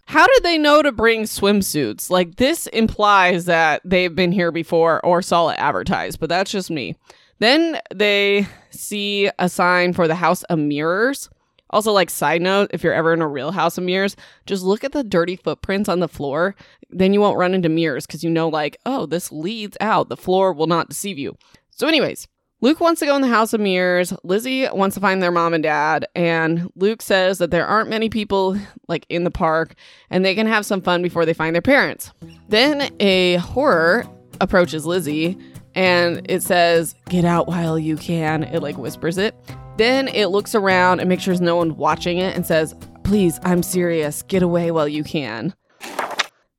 How 0.07 0.27
did 0.27 0.43
they 0.43 0.59
know 0.59 0.83
to 0.83 0.93
bring 0.93 1.23
swimsuits? 1.23 2.11
Like 2.11 2.37
this 2.37 2.67
implies 2.69 3.47
that 3.47 3.81
they've 3.85 4.15
been 4.15 4.33
here 4.33 4.53
before 4.53 5.05
or 5.05 5.23
saw 5.23 5.49
it 5.49 5.59
advertised, 5.59 6.21
but 6.21 6.29
that's 6.29 6.51
just 6.51 6.71
me. 6.71 6.97
Then 7.39 7.81
they 7.93 8.47
see 8.71 9.31
a 9.39 9.49
sign 9.49 9.93
for 9.95 10.07
the 10.07 10.15
House 10.15 10.43
of 10.45 10.59
Mirrors. 10.59 11.29
Also, 11.73 11.93
like 11.93 12.11
side 12.11 12.43
note, 12.43 12.71
if 12.73 12.83
you're 12.83 12.93
ever 12.93 13.13
in 13.13 13.23
a 13.23 13.29
real 13.29 13.53
house 13.53 13.79
of 13.79 13.85
mirrors, 13.85 14.17
just 14.47 14.63
look 14.63 14.85
at 14.85 14.93
the 14.93 15.05
dirty 15.05 15.37
footprints 15.37 15.89
on 15.89 16.01
the 16.01 16.09
floor. 16.09 16.55
Then 16.91 17.13
you 17.13 17.21
won't 17.21 17.39
run 17.39 17.55
into 17.55 17.69
mirrors 17.69 18.07
because 18.07 18.23
you 18.23 18.31
know, 18.31 18.49
like, 18.49 18.77
oh, 18.85 19.07
this 19.07 19.33
leads 19.33 19.77
out. 19.81 20.09
The 20.09 20.17
floor 20.17 20.53
will 20.53 20.67
not 20.67 20.89
deceive 20.89 21.19
you. 21.19 21.37
So, 21.71 21.89
anyways, 21.89 22.29
Luke 22.63 22.81
wants 22.81 23.01
to 23.01 23.07
go 23.07 23.17
in 23.17 23.23
the 23.23 23.29
house 23.29 23.53
of 23.53 23.61
mirrors. 23.61 24.15
Lizzie 24.23 24.69
wants 24.69 24.95
to 24.95 25.01
find 25.01 25.21
their 25.21 25.33
mom 25.33 25.53
and 25.53 25.65
dad. 25.65 26.07
And 26.15 26.71
Luke 26.77 27.03
says 27.03 27.39
that 27.39 27.51
there 27.51 27.67
aren't 27.67 27.91
many 27.91 28.09
people 28.09 28.57
like 28.87 29.05
in 29.09 29.25
the 29.25 29.33
park 29.33 29.75
and 30.11 30.25
they 30.25 30.37
can 30.37 30.47
have 30.47 30.65
some 30.65 30.81
fun 30.81 31.03
before 31.03 31.27
they 31.27 31.35
find 31.35 31.57
their 31.57 31.63
parents. 31.63 32.13
Then 32.49 32.95
a 33.01 33.37
horror 33.37 34.07
approaches 34.41 34.87
Lizzie 34.87 35.37
and 35.75 36.25
it 36.31 36.45
says, 36.45 36.95
Get 37.09 37.25
out 37.25 37.49
while 37.49 37.81
you 37.81 37.97
can. 37.97 38.45
It 38.45 38.63
like 38.63 38.79
whispers 38.79 39.19
it. 39.19 39.35
Then 39.77 40.09
it 40.09 40.27
looks 40.27 40.55
around 40.55 41.01
and 41.01 41.09
makes 41.09 41.23
sure 41.23 41.35
no 41.37 41.57
one 41.57 41.77
watching 41.77 42.19
it 42.19 42.37
and 42.37 42.45
says, 42.45 42.75
Please, 43.05 43.41
I'm 43.43 43.63
serious. 43.63 44.23
Get 44.23 44.43
away 44.43 44.71
while 44.71 44.89
you 44.89 45.03
can. 45.03 45.55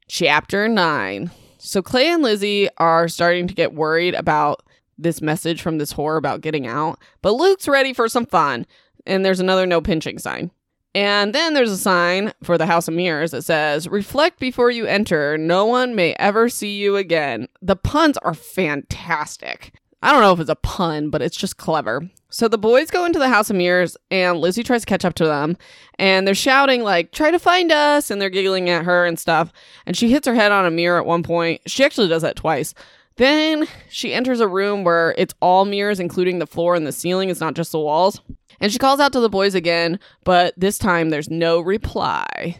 Chapter 0.07 0.67
9. 0.67 1.31
So 1.57 1.81
Clay 1.81 2.09
and 2.09 2.21
Lizzie 2.23 2.69
are 2.77 3.07
starting 3.07 3.47
to 3.47 3.53
get 3.53 3.73
worried 3.73 4.15
about 4.15 4.63
this 4.97 5.21
message 5.21 5.61
from 5.61 5.77
this 5.77 5.93
whore 5.93 6.17
about 6.17 6.41
getting 6.41 6.67
out, 6.67 6.99
but 7.21 7.33
Luke's 7.33 7.67
ready 7.67 7.93
for 7.93 8.07
some 8.07 8.25
fun. 8.25 8.65
And 9.05 9.25
there's 9.25 9.39
another 9.39 9.65
no 9.65 9.81
pinching 9.81 10.17
sign. 10.17 10.51
And 10.95 11.33
then 11.33 11.53
there's 11.53 11.71
a 11.71 11.77
sign 11.77 12.33
for 12.43 12.57
the 12.57 12.67
House 12.67 12.87
of 12.87 12.93
Mirrors 12.93 13.31
that 13.31 13.41
says, 13.43 13.87
Reflect 13.87 14.39
before 14.39 14.69
you 14.69 14.85
enter. 14.85 15.37
No 15.37 15.65
one 15.65 15.95
may 15.95 16.13
ever 16.19 16.49
see 16.49 16.77
you 16.77 16.95
again. 16.95 17.47
The 17.61 17.75
puns 17.75 18.17
are 18.19 18.33
fantastic. 18.35 19.73
I 20.03 20.11
don't 20.11 20.19
know 20.19 20.33
if 20.33 20.41
it's 20.41 20.49
a 20.49 20.55
pun, 20.55 21.09
but 21.09 21.21
it's 21.21 21.37
just 21.37 21.55
clever. 21.55 22.09
So 22.29 22.49
the 22.49 22.57
boys 22.57 22.91
go 22.91 23.05
into 23.05 23.19
the 23.19 23.29
House 23.29 23.49
of 23.49 23.55
Mirrors 23.55 23.95
and 24.11 24.37
Lizzie 24.37 24.61
tries 24.61 24.81
to 24.81 24.85
catch 24.85 25.05
up 25.05 25.13
to 25.13 25.25
them 25.25 25.55
and 25.97 26.27
they're 26.27 26.35
shouting 26.35 26.83
like 26.83 27.13
try 27.13 27.31
to 27.31 27.39
find 27.39 27.71
us 27.71 28.11
and 28.11 28.21
they're 28.21 28.29
giggling 28.29 28.69
at 28.69 28.83
her 28.83 29.05
and 29.05 29.17
stuff 29.17 29.53
and 29.85 29.95
she 29.95 30.09
hits 30.09 30.27
her 30.27 30.35
head 30.35 30.51
on 30.51 30.65
a 30.65 30.71
mirror 30.71 30.99
at 30.99 31.05
one 31.05 31.23
point. 31.23 31.61
She 31.67 31.85
actually 31.85 32.09
does 32.09 32.21
that 32.21 32.35
twice. 32.35 32.73
Then 33.15 33.65
she 33.87 34.13
enters 34.13 34.41
a 34.41 34.47
room 34.47 34.83
where 34.83 35.15
it's 35.17 35.35
all 35.39 35.63
mirrors 35.63 36.01
including 36.01 36.39
the 36.39 36.47
floor 36.47 36.75
and 36.75 36.85
the 36.85 36.91
ceiling, 36.91 37.29
it's 37.29 37.39
not 37.39 37.53
just 37.53 37.71
the 37.71 37.79
walls. 37.79 38.19
And 38.59 38.73
she 38.73 38.79
calls 38.79 38.99
out 38.99 39.13
to 39.13 39.21
the 39.21 39.29
boys 39.29 39.55
again, 39.55 40.01
but 40.25 40.53
this 40.57 40.77
time 40.77 41.11
there's 41.11 41.29
no 41.29 41.61
reply. 41.61 42.59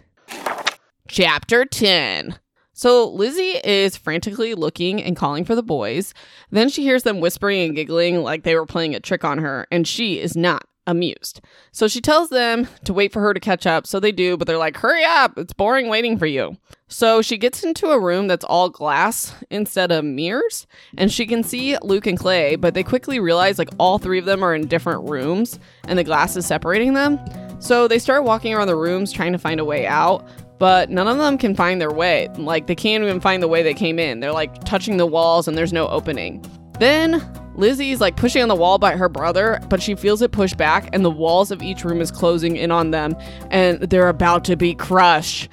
Chapter 1.10 1.66
10 1.66 2.40
so 2.74 3.10
Lizzie 3.10 3.60
is 3.64 3.96
frantically 3.96 4.56
looking 4.56 5.02
and 5.02 5.16
calling 5.16 5.46
for 5.46 5.56
the 5.56 5.64
boys. 5.64 6.14
Then 6.52 6.70
she 6.70 6.84
hears 6.84 7.04
them 7.04 7.20
whispering 7.20 7.62
and 7.62 7.76
giggling 7.76 8.24
like 8.24 8.44
they 8.44 8.56
were 8.56 8.66
playing 8.66 8.96
a 8.96 9.00
trick 9.00 9.24
on 9.24 9.38
her, 9.38 9.68
and 9.72 9.88
she 9.88 10.20
is 10.20 10.36
not 10.36 10.68
amused. 10.86 11.40
So 11.72 11.88
she 11.88 12.02
tells 12.02 12.30
them 12.30 12.68
to 12.84 12.94
wait 12.94 13.14
for 13.14 13.22
her 13.22 13.34
to 13.34 13.40
catch 13.40 13.66
up. 13.66 13.88
So 13.88 14.00
they 14.00 14.12
do, 14.12 14.38
but 14.38 14.48
they're 14.48 14.58
like, 14.58 14.78
hurry 14.78 15.04
up, 15.06 15.38
it's 15.38 15.54
boring 15.54 15.88
waiting 15.88 16.18
for 16.18 16.26
you. 16.26 16.58
So 16.88 17.22
she 17.22 17.38
gets 17.38 17.64
into 17.64 17.90
a 17.90 18.00
room 18.00 18.28
that's 18.28 18.44
all 18.46 18.70
glass 18.70 19.34
instead 19.50 19.92
of 19.92 20.04
mirrors, 20.06 20.68
and 20.98 21.12
she 21.12 21.26
can 21.26 21.44
see 21.44 21.78
Luke 21.82 22.06
and 22.06 22.20
Clay, 22.20 22.56
but 22.56 22.74
they 22.74 22.84
quickly 22.84 23.20
realize 23.20 23.58
like 23.58 23.70
all 23.80 23.98
three 23.98 24.20
of 24.20 24.26
them 24.26 24.44
are 24.44 24.54
in 24.54 24.68
different 24.68 25.10
rooms 25.10 25.58
and 25.88 25.98
the 25.98 26.04
glass 26.04 26.36
is 26.36 26.46
separating 26.46 26.94
them. 26.94 27.20
So 27.60 27.88
they 27.88 27.98
start 27.98 28.26
walking 28.26 28.54
around 28.54 28.68
the 28.68 28.76
rooms 28.76 29.12
trying 29.12 29.32
to 29.32 29.40
find 29.40 29.60
a 29.60 29.66
way 29.66 29.88
out, 29.88 30.28
but 30.60 30.90
none 30.90 31.08
of 31.08 31.18
them 31.18 31.38
can 31.38 31.56
find 31.56 31.82
their 31.82 31.92
way. 31.92 32.30
Like 32.38 32.68
they 32.68 32.76
can't 32.76 33.04
even 33.04 33.20
find 33.20 33.42
the 33.42 33.48
way 33.48 33.64
they 33.64 33.74
came 33.74 34.00
in. 34.00 34.20
They're 34.20 34.34
like 34.34 34.64
touching 34.64 34.98
the 34.98 35.06
walls 35.06 35.48
and 35.48 35.58
there's 35.58 35.74
no 35.74 35.88
opening. 35.88 36.44
Then 36.80 37.22
Lizzie's 37.56 38.02
like 38.02 38.16
pushing 38.16 38.42
on 38.42 38.48
the 38.48 38.56
wall 38.56 38.78
by 38.78 38.96
her 38.96 39.10
brother, 39.10 39.60
but 39.70 39.82
she 39.82 39.96
feels 39.96 40.22
it 40.22 40.32
push 40.32 40.54
back 40.54 40.90
and 40.94 41.06
the 41.06 41.12
walls 41.12 41.52
of 41.52 41.62
each 41.62 41.84
room 41.84 42.02
is 42.02 42.12
closing 42.12 42.56
in 42.56 42.72
on 42.72 42.92
them 42.92 43.16
and 43.52 43.80
they're 43.82 44.10
about 44.10 44.44
to 44.46 44.56
be 44.56 44.74
crushed. 44.74 45.50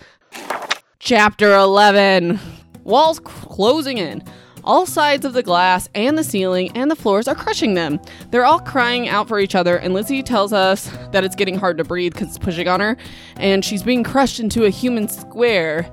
Chapter 0.99 1.55
11 1.55 2.39
Walls 2.85 3.21
closing 3.21 3.99
in. 3.99 4.23
All 4.63 4.87
sides 4.87 5.25
of 5.25 5.33
the 5.33 5.43
glass 5.43 5.89
and 5.95 6.19
the 6.19 6.25
ceiling 6.25 6.71
and 6.77 6.91
the 6.91 6.97
floors 6.97 7.27
are 7.27 7.35
crushing 7.35 7.75
them. 7.75 7.99
They're 8.31 8.45
all 8.45 8.61
crying 8.61 9.09
out 9.09 9.29
for 9.29 9.41
each 9.41 9.55
other, 9.55 9.77
and 9.77 9.95
Lizzie 9.95 10.23
tells 10.23 10.53
us 10.53 10.91
that 11.13 11.25
it's 11.25 11.37
getting 11.37 11.57
hard 11.57 11.79
to 11.79 11.85
breathe 11.85 12.13
because 12.13 12.29
it's 12.29 12.39
pushing 12.39 12.69
on 12.69 12.81
her, 12.81 12.97
and 13.37 13.65
she's 13.65 13.83
being 13.83 14.05
crushed 14.05 14.41
into 14.41 14.65
a 14.65 14.71
human 14.71 15.09
square. 15.09 15.91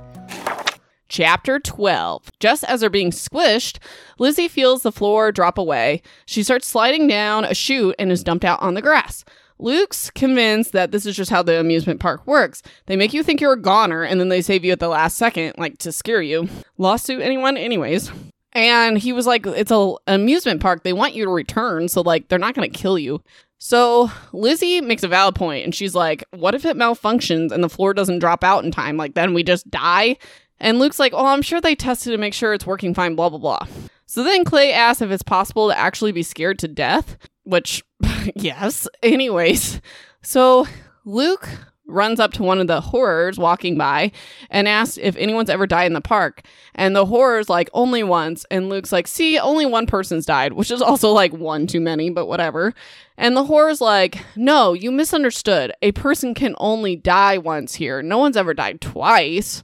Chapter 1.10 1.60
12. 1.60 2.32
Just 2.40 2.66
as 2.66 2.82
they're 2.82 2.90
being 2.90 3.12
squished, 3.12 3.80
Lizzie 4.20 4.50
feels 4.50 4.82
the 4.82 4.92
floor 4.92 5.32
drop 5.32 5.58
away. 5.58 6.02
She 6.26 6.44
starts 6.44 6.68
sliding 6.68 7.08
down 7.08 7.46
a 7.46 7.54
chute 7.54 7.96
and 7.98 8.12
is 8.12 8.24
dumped 8.24 8.44
out 8.44 8.62
on 8.62 8.74
the 8.74 8.82
grass. 8.82 9.24
Luke's 9.60 10.12
convinced 10.12 10.74
that 10.74 10.92
this 10.92 11.06
is 11.06 11.16
just 11.16 11.32
how 11.32 11.42
the 11.42 11.60
amusement 11.60 12.00
park 12.00 12.28
works. 12.28 12.62
They 12.86 12.96
make 12.96 13.14
you 13.14 13.24
think 13.24 13.42
you're 13.42 13.54
a 13.54 13.62
goner 13.62 14.04
and 14.04 14.20
then 14.20 14.30
they 14.30 14.42
save 14.42 14.64
you 14.66 14.72
at 14.72 14.80
the 14.80 14.90
last 14.90 15.18
second, 15.18 15.54
like 15.58 15.78
to 15.80 15.92
scare 15.92 16.22
you. 16.22 16.50
Lawsuit 16.78 17.22
anyone? 17.22 17.58
Anyways. 17.58 18.12
And 18.58 18.98
he 18.98 19.14
was 19.14 19.28
like, 19.28 19.46
it's 19.46 19.72
a, 19.72 19.94
amusement 20.08 20.62
park. 20.62 20.82
They 20.82 20.92
want 20.92 21.14
you 21.14 21.26
to 21.26 21.32
return. 21.32 21.88
So, 21.88 22.02
like, 22.02 22.28
they're 22.28 22.40
not 22.40 22.56
going 22.56 22.70
to 22.70 22.76
kill 22.76 22.98
you. 22.98 23.22
So 23.60 24.12
Lizzie 24.34 24.82
makes 24.82 25.04
a 25.04 25.08
valid 25.08 25.36
point 25.36 25.64
and 25.64 25.74
she's 25.74 25.96
like, 25.96 26.24
what 26.32 26.56
if 26.56 26.66
it 26.66 26.76
malfunctions 26.76 27.52
and 27.52 27.64
the 27.64 27.70
floor 27.70 27.94
doesn't 27.94 28.20
drop 28.20 28.44
out 28.44 28.64
in 28.64 28.72
time? 28.72 28.98
Like, 28.98 29.14
then 29.14 29.36
we 29.36 29.44
just 29.44 29.70
die? 29.70 30.18
And 30.60 30.80
Luke's 30.80 31.00
like, 31.00 31.14
oh, 31.14 31.28
I'm 31.28 31.44
sure 31.44 31.62
they 31.62 31.76
tested 31.76 32.12
to 32.12 32.18
make 32.18 32.34
sure 32.34 32.54
it's 32.54 32.66
working 32.66 32.96
fine, 32.96 33.16
blah, 33.16 33.30
blah, 33.30 33.40
blah. 33.40 33.68
So 34.08 34.24
then 34.24 34.44
Clay 34.44 34.74
asks 34.74 35.02
if 35.02 35.12
it's 35.12 35.24
possible 35.24 35.70
to 35.70 35.78
actually 35.78 36.12
be 36.12 36.24
scared 36.24 36.58
to 36.60 36.68
death, 36.68 37.18
which, 37.44 37.84
yes. 38.36 38.88
Anyways, 39.04 39.82
so 40.24 40.68
Luke 41.06 41.48
runs 41.88 42.20
up 42.20 42.34
to 42.34 42.44
one 42.44 42.60
of 42.60 42.68
the 42.68 42.82
horrors 42.82 43.38
walking 43.38 43.78
by 43.78 44.12
and 44.50 44.68
asks 44.68 44.98
if 44.98 45.16
anyone's 45.16 45.50
ever 45.50 45.66
died 45.66 45.86
in 45.86 45.94
the 45.94 46.02
park. 46.02 46.42
And 46.76 46.96
the 46.96 47.06
horror's 47.06 47.50
like, 47.50 47.70
only 47.74 48.04
once. 48.04 48.46
And 48.52 48.70
Luke's 48.70 48.92
like, 48.92 49.08
see, 49.08 49.40
only 49.40 49.66
one 49.66 49.88
person's 49.88 50.26
died, 50.26 50.54
which 50.54 50.70
is 50.70 50.82
also 50.82 51.12
like 51.12 51.34
one 51.34 51.66
too 51.66 51.80
many, 51.80 52.10
but 52.10 52.28
whatever. 52.28 52.74
And 53.18 53.36
the 53.36 53.46
horror's 53.46 53.82
like, 53.82 54.24
no, 54.36 54.74
you 54.74 54.92
misunderstood. 54.92 55.74
A 55.82 55.92
person 55.94 56.34
can 56.34 56.56
only 56.60 56.96
die 56.96 57.38
once 57.38 57.76
here. 57.76 58.02
No 58.02 58.18
one's 58.18 58.38
ever 58.38 58.54
died 58.54 58.82
twice. 58.82 59.64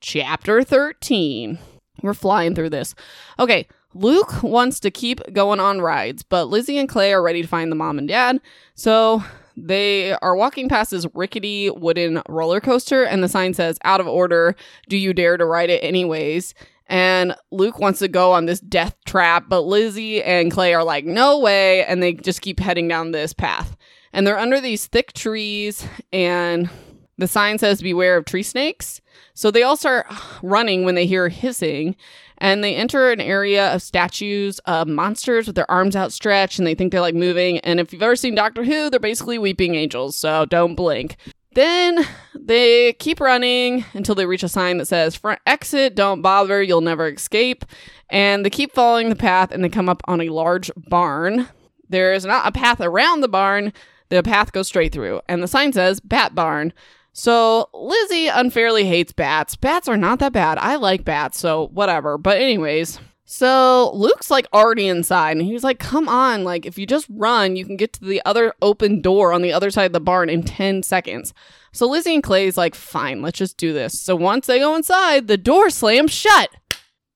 Chapter 0.00 0.62
13. 0.62 1.58
We're 2.02 2.14
flying 2.14 2.54
through 2.54 2.70
this. 2.70 2.94
Okay, 3.38 3.66
Luke 3.94 4.42
wants 4.42 4.78
to 4.80 4.90
keep 4.90 5.20
going 5.32 5.58
on 5.58 5.80
rides, 5.80 6.22
but 6.22 6.44
Lizzie 6.44 6.78
and 6.78 6.88
Clay 6.88 7.12
are 7.12 7.22
ready 7.22 7.40
to 7.40 7.48
find 7.48 7.72
the 7.72 7.76
mom 7.76 7.98
and 7.98 8.06
dad. 8.06 8.40
So 8.74 9.24
they 9.56 10.12
are 10.12 10.36
walking 10.36 10.68
past 10.68 10.90
this 10.90 11.06
rickety 11.14 11.70
wooden 11.70 12.22
roller 12.28 12.60
coaster, 12.60 13.04
and 13.04 13.22
the 13.22 13.28
sign 13.28 13.54
says, 13.54 13.78
Out 13.84 14.00
of 14.00 14.06
order. 14.06 14.54
Do 14.88 14.96
you 14.96 15.14
dare 15.14 15.36
to 15.36 15.46
ride 15.46 15.70
it 15.70 15.82
anyways? 15.82 16.54
And 16.88 17.34
Luke 17.50 17.80
wants 17.80 17.98
to 17.98 18.08
go 18.08 18.32
on 18.32 18.46
this 18.46 18.60
death 18.60 18.94
trap, 19.06 19.46
but 19.48 19.62
Lizzie 19.62 20.22
and 20.22 20.52
Clay 20.52 20.74
are 20.74 20.84
like, 20.84 21.04
No 21.04 21.38
way. 21.38 21.84
And 21.84 22.02
they 22.02 22.12
just 22.12 22.42
keep 22.42 22.60
heading 22.60 22.86
down 22.86 23.12
this 23.12 23.32
path. 23.32 23.76
And 24.12 24.26
they're 24.26 24.38
under 24.38 24.60
these 24.60 24.86
thick 24.86 25.12
trees, 25.12 25.86
and 26.12 26.70
the 27.18 27.28
sign 27.28 27.58
says, 27.58 27.80
Beware 27.80 28.16
of 28.18 28.26
tree 28.26 28.42
snakes. 28.42 29.00
So 29.32 29.50
they 29.50 29.62
all 29.62 29.76
start 29.76 30.06
running 30.42 30.84
when 30.84 30.94
they 30.94 31.06
hear 31.06 31.28
hissing 31.28 31.96
and 32.38 32.62
they 32.62 32.74
enter 32.74 33.10
an 33.10 33.20
area 33.20 33.74
of 33.74 33.82
statues 33.82 34.58
of 34.60 34.88
monsters 34.88 35.46
with 35.46 35.56
their 35.56 35.70
arms 35.70 35.96
outstretched 35.96 36.58
and 36.58 36.66
they 36.66 36.74
think 36.74 36.92
they're 36.92 37.00
like 37.00 37.14
moving. 37.14 37.58
And 37.60 37.80
if 37.80 37.92
you've 37.92 38.02
ever 38.02 38.16
seen 38.16 38.34
Doctor 38.34 38.64
Who, 38.64 38.90
they're 38.90 39.00
basically 39.00 39.38
weeping 39.38 39.74
angels, 39.74 40.16
so 40.16 40.44
don't 40.46 40.74
blink. 40.74 41.16
Then 41.54 42.06
they 42.34 42.92
keep 42.94 43.18
running 43.18 43.86
until 43.94 44.14
they 44.14 44.26
reach 44.26 44.42
a 44.42 44.48
sign 44.48 44.76
that 44.76 44.86
says 44.86 45.16
front 45.16 45.40
exit, 45.46 45.94
don't 45.94 46.20
bother, 46.20 46.62
you'll 46.62 46.82
never 46.82 47.08
escape. 47.08 47.64
And 48.10 48.44
they 48.44 48.50
keep 48.50 48.72
following 48.72 49.08
the 49.08 49.16
path 49.16 49.52
and 49.52 49.64
they 49.64 49.70
come 49.70 49.88
up 49.88 50.02
on 50.06 50.20
a 50.20 50.28
large 50.28 50.70
barn. 50.76 51.48
There 51.88 52.12
is 52.12 52.26
not 52.26 52.46
a 52.46 52.52
path 52.52 52.80
around 52.80 53.22
the 53.22 53.28
barn, 53.28 53.72
the 54.10 54.22
path 54.22 54.52
goes 54.52 54.68
straight 54.68 54.92
through. 54.92 55.22
And 55.28 55.42
the 55.42 55.48
sign 55.48 55.72
says 55.72 55.98
Bat 56.00 56.34
Barn. 56.34 56.72
So 57.18 57.70
Lizzie 57.72 58.28
unfairly 58.28 58.84
hates 58.84 59.10
bats. 59.10 59.56
Bats 59.56 59.88
are 59.88 59.96
not 59.96 60.18
that 60.18 60.34
bad. 60.34 60.58
I 60.58 60.76
like 60.76 61.02
bats, 61.02 61.38
so 61.38 61.68
whatever. 61.68 62.18
But 62.18 62.36
anyways, 62.36 63.00
so 63.24 63.90
Luke's 63.94 64.30
like 64.30 64.46
already 64.52 64.86
inside 64.86 65.38
and 65.38 65.46
he's 65.46 65.64
like, 65.64 65.78
"Come 65.78 66.10
on, 66.10 66.44
like 66.44 66.66
if 66.66 66.76
you 66.76 66.84
just 66.84 67.06
run, 67.08 67.56
you 67.56 67.64
can 67.64 67.78
get 67.78 67.94
to 67.94 68.04
the 68.04 68.20
other 68.26 68.52
open 68.60 69.00
door 69.00 69.32
on 69.32 69.40
the 69.40 69.50
other 69.50 69.70
side 69.70 69.86
of 69.86 69.92
the 69.94 70.00
barn 70.00 70.28
in 70.28 70.42
10 70.42 70.82
seconds." 70.82 71.32
So 71.72 71.86
Lizzie 71.88 72.12
and 72.12 72.22
Clay's 72.22 72.58
like, 72.58 72.74
"Fine, 72.74 73.22
let's 73.22 73.38
just 73.38 73.56
do 73.56 73.72
this." 73.72 73.98
So 73.98 74.14
once 74.14 74.46
they 74.46 74.58
go 74.58 74.76
inside, 74.76 75.26
the 75.26 75.38
door 75.38 75.70
slams 75.70 76.12
shut. 76.12 76.50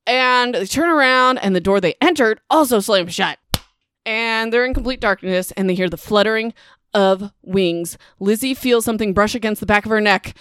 And 0.07 0.55
they 0.55 0.65
turn 0.65 0.89
around 0.89 1.37
and 1.39 1.55
the 1.55 1.61
door 1.61 1.79
they 1.79 1.95
entered 2.01 2.41
also 2.49 2.81
slams 2.81 3.13
shut. 3.13 3.39
And 4.07 4.51
they're 4.51 4.65
in 4.65 4.73
complete 4.73 5.01
darkness 5.01 5.53
and 5.53 5.69
they 5.69 5.75
hear 5.75 5.91
the 5.91 5.99
fluttering 5.99 6.55
of 6.95 7.33
wings. 7.43 7.99
Lizzie 8.19 8.55
feels 8.55 8.85
something 8.85 9.13
brush 9.13 9.35
against 9.35 9.61
the 9.61 9.67
back 9.67 9.85
of 9.85 9.91
her 9.91 10.01
neck. 10.01 10.35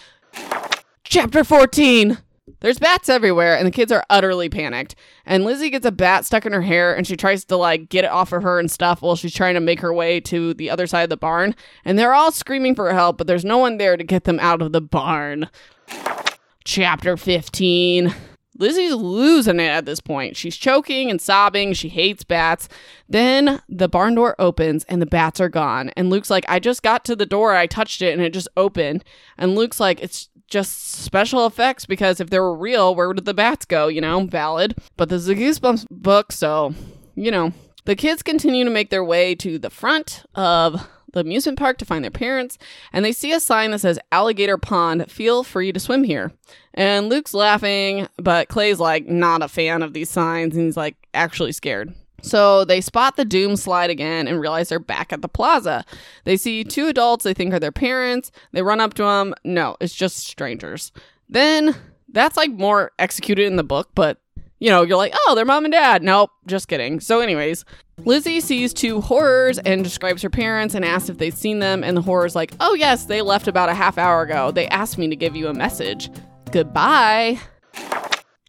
Chapter 1.03 1.43
14. 1.43 2.17
There's 2.61 2.79
bats 2.79 3.07
everywhere, 3.07 3.57
and 3.57 3.65
the 3.65 3.71
kids 3.71 3.91
are 3.91 4.03
utterly 4.09 4.49
panicked. 4.49 4.95
And 5.25 5.45
Lizzie 5.45 5.69
gets 5.69 5.85
a 5.85 5.91
bat 5.91 6.25
stuck 6.25 6.45
in 6.45 6.51
her 6.51 6.61
hair, 6.61 6.93
and 6.93 7.07
she 7.07 7.15
tries 7.15 7.45
to 7.45 7.55
like 7.55 7.89
get 7.89 8.03
it 8.03 8.11
off 8.11 8.33
of 8.33 8.43
her 8.43 8.59
and 8.59 8.69
stuff 8.69 9.01
while 9.01 9.15
she's 9.15 9.33
trying 9.33 9.53
to 9.53 9.61
make 9.61 9.79
her 9.79 9.93
way 9.93 10.19
to 10.21 10.53
the 10.53 10.69
other 10.69 10.85
side 10.85 11.03
of 11.03 11.09
the 11.09 11.17
barn. 11.17 11.55
And 11.85 11.97
they're 11.97 12.13
all 12.13 12.31
screaming 12.31 12.75
for 12.75 12.91
help, 12.93 13.17
but 13.17 13.27
there's 13.27 13.45
no 13.45 13.57
one 13.57 13.77
there 13.77 13.95
to 13.95 14.03
get 14.03 14.25
them 14.25 14.39
out 14.39 14.61
of 14.61 14.73
the 14.73 14.81
barn. 14.81 15.49
Chapter 16.65 17.15
15. 17.15 18.13
Lizzie's 18.59 18.93
losing 18.93 19.59
it 19.59 19.69
at 19.69 19.85
this 19.85 19.99
point. 19.99 20.37
She's 20.37 20.57
choking 20.57 21.09
and 21.09 21.19
sobbing. 21.19 21.73
She 21.73 21.89
hates 21.89 22.23
bats. 22.23 22.69
Then 23.07 23.61
the 23.67 23.89
barn 23.89 24.15
door 24.15 24.35
opens 24.37 24.83
and 24.83 25.01
the 25.01 25.07
bats 25.07 25.39
are 25.39 25.49
gone. 25.49 25.89
And 25.95 26.09
Luke's 26.09 26.29
like, 26.29 26.45
I 26.47 26.59
just 26.59 26.83
got 26.83 27.05
to 27.05 27.15
the 27.15 27.25
door. 27.25 27.55
I 27.55 27.65
touched 27.65 28.01
it 28.01 28.13
and 28.13 28.21
it 28.21 28.33
just 28.33 28.49
opened. 28.57 29.03
And 29.37 29.55
Luke's 29.55 29.79
like, 29.79 30.01
it's 30.01 30.29
just 30.47 30.91
special 30.91 31.45
effects 31.45 31.85
because 31.85 32.19
if 32.19 32.29
they 32.29 32.39
were 32.39 32.55
real, 32.55 32.93
where 32.93 33.07
would 33.07 33.23
the 33.23 33.33
bats 33.33 33.65
go? 33.65 33.87
You 33.87 34.01
know, 34.01 34.25
valid. 34.25 34.75
But 34.97 35.09
this 35.09 35.21
is 35.21 35.29
a 35.29 35.35
Goosebumps 35.35 35.87
book, 35.89 36.31
so, 36.31 36.73
you 37.15 37.31
know. 37.31 37.53
The 37.85 37.95
kids 37.95 38.21
continue 38.21 38.65
to 38.65 38.69
make 38.69 38.91
their 38.91 39.03
way 39.03 39.33
to 39.35 39.57
the 39.57 39.69
front 39.71 40.23
of 40.35 40.87
the 41.13 41.21
amusement 41.21 41.57
park 41.57 41.77
to 41.79 41.85
find 41.85 42.03
their 42.03 42.11
parents, 42.11 42.57
and 42.93 43.03
they 43.03 43.11
see 43.11 43.31
a 43.31 43.39
sign 43.39 43.71
that 43.71 43.79
says 43.79 43.99
Alligator 44.11 44.57
Pond, 44.57 45.11
feel 45.11 45.43
free 45.43 45.71
to 45.71 45.79
swim 45.79 46.03
here. 46.03 46.31
And 46.73 47.09
Luke's 47.09 47.33
laughing, 47.33 48.07
but 48.17 48.47
Clay's 48.47 48.79
like 48.79 49.07
not 49.07 49.41
a 49.41 49.47
fan 49.47 49.81
of 49.81 49.93
these 49.93 50.09
signs, 50.09 50.55
and 50.55 50.65
he's 50.65 50.77
like 50.77 50.95
actually 51.13 51.51
scared. 51.51 51.93
So 52.21 52.65
they 52.65 52.81
spot 52.81 53.15
the 53.15 53.25
doom 53.25 53.55
slide 53.55 53.89
again 53.89 54.27
and 54.27 54.41
realize 54.41 54.69
they're 54.69 54.79
back 54.79 55.13
at 55.13 55.21
the 55.21 55.29
plaza. 55.29 55.86
They 56.25 56.38
see 56.38 56.63
two 56.63 56.88
adults 56.88 57.23
they 57.23 57.34
think 57.34 57.53
are 57.53 57.60
their 57.60 57.71
parents. 57.71 58.31
They 58.51 58.62
run 58.62 58.81
up 58.81 58.93
to 58.95 59.03
them. 59.03 59.34
No, 59.43 59.77
it's 59.79 59.95
just 59.95 60.27
strangers. 60.27 60.91
Then 61.29 61.75
that's 62.10 62.38
like 62.38 62.51
more 62.51 62.91
executed 62.99 63.45
in 63.45 63.55
the 63.55 63.63
book, 63.63 63.89
but 63.95 64.19
you 64.60 64.69
know, 64.69 64.82
you're 64.84 64.98
like, 64.98 65.13
oh, 65.28 65.36
they're 65.36 65.45
mom 65.45 65.65
and 65.65 65.72
dad. 65.72 66.04
Nope, 66.04 66.32
just 66.45 66.67
kidding. 66.67 67.00
So, 67.00 67.19
anyways, 67.22 67.65
Lizzie 68.06 68.41
sees 68.41 68.74
two 68.74 69.02
horrors 69.02 69.58
and 69.60 69.84
describes 69.84 70.22
her 70.22 70.30
parents 70.30 70.76
and 70.76 70.86
asks 70.86 71.10
if 71.10 71.17
they've 71.17 71.34
seen 71.34 71.60
them. 71.60 71.84
And 71.84 71.95
the 71.95 72.02
horror's 72.02 72.36
like, 72.36 72.54
oh, 72.60 72.74
yes, 72.74 73.06
they 73.06 73.22
left 73.22 73.48
about 73.48 73.69
a 73.69 73.74
half 73.74 73.98
hour 73.98 74.22
ago. 74.22 74.52
They 74.52 74.67
asked 74.67 74.98
me 74.98 75.08
to 75.08 75.15
give 75.15 75.36
you 75.36 75.48
a 75.48 75.54
message. 75.54 76.10
Goodbye. 76.52 77.39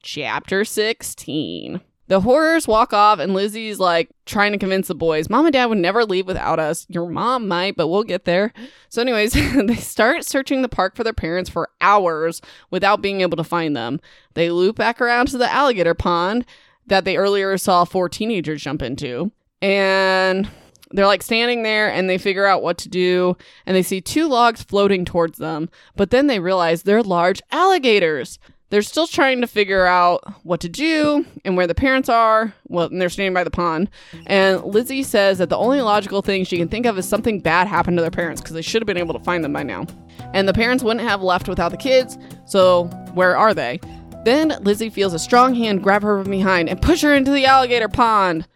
Chapter 0.02 0.64
16. 0.64 1.80
The 2.10 2.22
horrors 2.22 2.66
walk 2.66 2.92
off, 2.92 3.20
and 3.20 3.34
Lizzie's 3.34 3.78
like 3.78 4.10
trying 4.26 4.50
to 4.50 4.58
convince 4.58 4.88
the 4.88 4.96
boys, 4.96 5.30
Mom 5.30 5.46
and 5.46 5.52
Dad 5.52 5.66
would 5.66 5.78
never 5.78 6.04
leave 6.04 6.26
without 6.26 6.58
us. 6.58 6.84
Your 6.88 7.08
mom 7.08 7.46
might, 7.46 7.76
but 7.76 7.86
we'll 7.86 8.02
get 8.02 8.24
there. 8.24 8.52
So, 8.88 9.00
anyways, 9.00 9.32
they 9.64 9.76
start 9.76 10.24
searching 10.24 10.62
the 10.62 10.68
park 10.68 10.96
for 10.96 11.04
their 11.04 11.12
parents 11.12 11.48
for 11.48 11.70
hours 11.80 12.42
without 12.68 13.00
being 13.00 13.20
able 13.20 13.36
to 13.36 13.44
find 13.44 13.76
them. 13.76 14.00
They 14.34 14.50
loop 14.50 14.74
back 14.74 15.00
around 15.00 15.28
to 15.28 15.38
the 15.38 15.52
alligator 15.52 15.94
pond 15.94 16.46
that 16.84 17.04
they 17.04 17.16
earlier 17.16 17.56
saw 17.56 17.84
four 17.84 18.08
teenagers 18.08 18.60
jump 18.60 18.82
into. 18.82 19.30
And 19.62 20.50
they're 20.90 21.06
like 21.06 21.22
standing 21.22 21.62
there 21.62 21.92
and 21.92 22.10
they 22.10 22.18
figure 22.18 22.44
out 22.44 22.60
what 22.60 22.76
to 22.78 22.88
do 22.88 23.36
and 23.66 23.76
they 23.76 23.84
see 23.84 24.00
two 24.00 24.26
logs 24.26 24.64
floating 24.64 25.04
towards 25.04 25.38
them, 25.38 25.70
but 25.94 26.10
then 26.10 26.26
they 26.26 26.40
realize 26.40 26.82
they're 26.82 27.04
large 27.04 27.40
alligators. 27.52 28.40
They're 28.70 28.82
still 28.82 29.06
trying 29.06 29.40
to 29.40 29.46
figure 29.46 29.84
out 29.84 30.22
what 30.44 30.60
to 30.60 30.68
do 30.68 31.26
and 31.44 31.56
where 31.56 31.66
the 31.66 31.74
parents 31.74 32.08
are. 32.08 32.54
Well, 32.68 32.86
and 32.86 33.00
they're 33.00 33.08
standing 33.08 33.34
by 33.34 33.44
the 33.44 33.50
pond. 33.50 33.90
And 34.26 34.62
Lizzie 34.64 35.02
says 35.02 35.38
that 35.38 35.48
the 35.48 35.56
only 35.56 35.80
logical 35.80 36.22
thing 36.22 36.44
she 36.44 36.56
can 36.56 36.68
think 36.68 36.86
of 36.86 36.96
is 36.96 37.08
something 37.08 37.40
bad 37.40 37.66
happened 37.66 37.96
to 37.98 38.00
their 38.00 38.10
parents 38.12 38.40
because 38.40 38.54
they 38.54 38.62
should 38.62 38.80
have 38.80 38.86
been 38.86 38.96
able 38.96 39.14
to 39.14 39.24
find 39.24 39.42
them 39.42 39.52
by 39.52 39.64
now. 39.64 39.86
And 40.32 40.48
the 40.48 40.52
parents 40.52 40.84
wouldn't 40.84 41.06
have 41.06 41.20
left 41.20 41.48
without 41.48 41.72
the 41.72 41.76
kids, 41.76 42.16
so 42.46 42.84
where 43.14 43.36
are 43.36 43.54
they? 43.54 43.80
Then 44.24 44.56
Lizzie 44.60 44.90
feels 44.90 45.14
a 45.14 45.18
strong 45.18 45.54
hand 45.54 45.82
grab 45.82 46.02
her 46.02 46.22
from 46.22 46.30
behind 46.30 46.68
and 46.68 46.80
push 46.80 47.02
her 47.02 47.14
into 47.14 47.32
the 47.32 47.46
alligator 47.46 47.88
pond. 47.88 48.46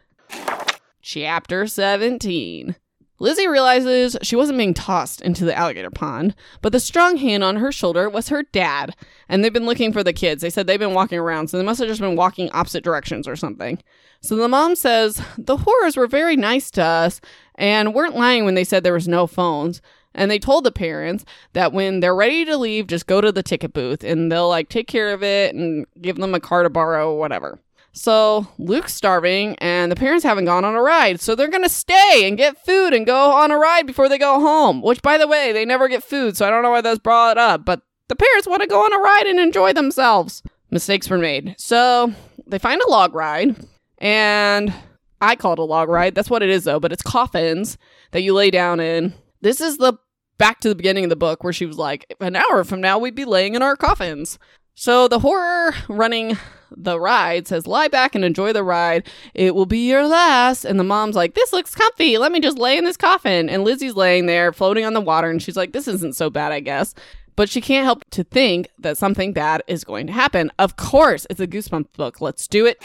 Chapter 1.03 1.67
17. 1.67 2.77
Lizzie 3.25 3.49
realizes 3.49 4.19
she 4.21 4.37
wasn't 4.37 4.59
being 4.59 4.75
tossed 4.75 5.23
into 5.23 5.47
the 5.47 5.57
alligator 5.57 5.91
pond, 5.91 6.35
but 6.61 6.73
the 6.73 6.79
strong 6.79 7.17
hand 7.17 7.43
on 7.43 7.57
her 7.57 7.73
shoulder 7.73 8.07
was 8.07 8.29
her 8.29 8.43
dad. 8.43 8.95
And 9.31 9.43
they've 9.43 9.51
been 9.51 9.65
looking 9.65 9.95
for 9.95 10.05
the 10.05 10.13
kids. 10.13 10.43
They 10.43 10.51
said 10.51 10.67
they've 10.67 10.79
been 10.79 10.93
walking 10.93 11.19
around, 11.19 11.49
so 11.49 11.57
they 11.57 11.65
must 11.65 11.81
have 11.81 11.89
just 11.89 12.03
been 12.03 12.17
walking 12.17 12.51
opposite 12.53 12.85
directions 12.85 13.27
or 13.27 13.35
something. 13.35 13.83
So 14.21 14.37
the 14.37 14.47
mom 14.47 14.77
says, 14.77 15.23
The 15.39 15.57
horrors 15.57 15.97
were 15.97 16.07
very 16.07 16.37
nice 16.37 16.71
to 16.73 16.83
us 16.83 17.23
and 17.55 17.95
weren't 17.95 18.15
lying 18.15 18.45
when 18.45 18.57
they 18.57 18.63
said 18.63 18.85
there 18.85 18.93
was 18.93 19.09
no 19.09 19.27
phones. 19.27 19.81
And 20.15 20.31
they 20.31 20.39
told 20.39 20.65
the 20.65 20.71
parents 20.71 21.25
that 21.55 21.73
when 21.73 22.01
they're 22.01 22.15
ready 22.15 22.45
to 22.45 22.59
leave, 22.59 22.89
just 22.89 23.07
go 23.07 23.23
to 23.23 23.33
the 23.33 23.43
ticket 23.43 23.73
booth 23.73 24.05
and 24.05 24.31
they'll 24.31 24.51
like 24.51 24.69
take 24.69 24.87
care 24.87 25.15
of 25.15 25.23
it 25.23 25.55
and 25.55 25.87
give 26.03 26.17
them 26.17 26.35
a 26.35 26.41
car 26.41 26.63
to 26.63 26.69
borrow 26.69 27.15
or 27.15 27.19
whatever. 27.19 27.59
So 27.97 28.49
Luke's 28.59 28.93
starving 28.93 29.55
and 29.61 29.91
the 29.91 29.97
parents 29.97 30.25
haven't 30.25 30.47
gone 30.47 30.65
on 30.65 30.75
a 30.75 30.83
ride. 30.83 31.21
So 31.21 31.35
they're 31.35 31.49
going 31.49 31.63
to 31.63 31.69
stay 31.69 32.23
and 32.25 32.37
get 32.37 32.65
food 32.67 32.93
and 32.93 33.07
go 33.07 33.31
on 33.31 33.53
a 33.53 33.57
ride 33.57 33.87
before 33.87 34.09
they 34.09 34.19
go 34.19 34.41
home. 34.41 34.83
Which, 34.83 35.01
by 35.01 35.17
the 35.17 35.29
way, 35.29 35.53
they 35.53 35.65
never 35.65 35.87
get 35.87 36.03
food. 36.03 36.37
So 36.37 36.45
I 36.45 36.51
don't 36.51 36.63
know 36.63 36.71
why 36.71 36.81
that's 36.81 36.99
brought 36.99 37.39
up. 37.39 37.65
But 37.65 37.83
the 38.09 38.17
parents 38.17 38.49
want 38.49 38.63
to 38.63 38.69
go 38.69 38.85
on 38.85 38.93
a 38.93 38.99
ride 38.99 39.27
and 39.29 39.39
enjoy 39.39 39.73
themselves. 39.73 40.43
Mistakes 40.71 41.09
were 41.09 41.19
made. 41.19 41.55
So 41.57 42.13
they 42.47 42.59
find 42.59 42.83
a 42.83 42.91
log 42.91 43.15
ride. 43.15 43.65
And 43.99 44.75
I 45.21 45.37
call 45.37 45.53
it 45.53 45.61
a 45.61 45.63
log 45.63 45.89
ride. 45.89 46.17
That's 46.17 46.29
what 46.29 46.43
it 46.43 46.51
is, 46.51 46.65
though. 46.65 46.81
But 46.81 46.93
it's 46.93 47.03
coffins 47.03 47.79
that 48.11 48.23
you 48.23 48.35
lay 48.35 48.51
down 48.51 48.81
in. 48.81 49.15
This 49.41 49.61
is 49.61 49.79
the 49.79 49.95
back 50.37 50.59
to 50.61 50.69
the 50.69 50.75
beginning 50.75 51.05
of 51.05 51.11
the 51.11 51.17
book 51.17 51.45
where 51.45 51.53
she 51.53 51.65
was 51.65 51.79
like, 51.79 52.13
an 52.21 52.35
hour 52.35 52.65
from 52.65 52.81
now, 52.81 52.99
we'd 52.99 53.15
be 53.15 53.25
laying 53.25 53.55
in 53.55 53.63
our 53.63 53.77
coffins. 53.77 54.37
So 54.75 55.07
the 55.07 55.21
horror 55.21 55.75
running 55.89 56.37
the 56.77 56.99
ride 56.99 57.49
says, 57.49 57.67
lie 57.67 57.89
back 57.89 58.15
and 58.15 58.25
enjoy 58.25 58.53
the 58.53 58.65
ride. 58.65 59.07
It 59.35 59.55
will 59.55 59.67
be 59.67 59.89
your 59.89 60.07
last. 60.07 60.65
And 60.65 60.79
the 60.79 60.85
mom's 60.85 61.17
like, 61.17 61.35
this 61.35 61.53
looks 61.53 61.75
comfy. 61.75 62.19
Let 62.19 62.33
me 62.33 62.41
just 62.41 62.59
lay 62.59 62.77
in 62.77 62.85
this 62.85 62.97
coffin. 62.97 63.49
And 63.49 63.65
Lizzie's 63.65 63.97
laying 63.97 64.27
there 64.27 64.53
floating 64.53 64.85
on 64.85 64.95
the 64.95 65.01
water. 65.01 65.31
And 65.31 65.43
she's 65.43 65.57
like, 65.57 65.73
this 65.73 65.89
isn't 65.89 66.17
so 66.17 66.31
bad, 66.31 66.53
I 66.53 66.61
guess. 66.61 66.95
But 67.37 67.49
she 67.49 67.61
can't 67.61 67.85
help 67.85 68.05
to 68.11 68.23
think 68.23 68.69
that 68.79 68.97
something 68.97 69.33
bad 69.33 69.63
is 69.67 69.83
going 69.85 70.07
to 70.07 70.13
happen. 70.13 70.53
Of 70.59 70.77
course, 70.77 71.27
it's 71.31 71.41
a 71.41 71.47
Goosebumps 71.47 71.93
book. 71.95 72.21
Let's 72.21 72.47
do 72.47 72.67
it. 72.67 72.81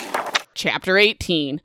Chapter 0.56 0.97
18. 0.97 1.62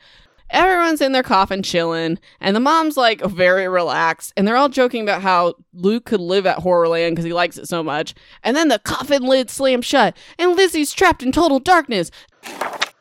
Everyone's 0.55 1.01
in 1.01 1.11
their 1.11 1.25
coffin 1.25 1.65
chilling, 1.65 2.21
and 2.41 2.55
the 2.55 2.61
mom's 2.61 2.97
like 2.97 3.21
very 3.23 3.67
relaxed, 3.67 4.33
and 4.37 4.47
they're 4.47 4.57
all 4.57 4.69
joking 4.69 5.03
about 5.03 5.21
how 5.21 5.55
Luke 5.73 6.05
could 6.05 6.21
live 6.21 6.47
at 6.47 6.59
Horrorland 6.59 7.11
because 7.11 7.25
he 7.25 7.33
likes 7.33 7.59
it 7.59 7.67
so 7.67 7.83
much. 7.83 8.15
And 8.45 8.57
then 8.57 8.69
the 8.69 8.79
coffin 8.79 9.25
lid 9.25 9.51
slams 9.51 9.85
shut, 9.85 10.17
and 10.39 10.55
Lizzie's 10.55 10.93
trapped 10.93 11.25
in 11.25 11.33
total 11.33 11.59
darkness. 11.59 12.13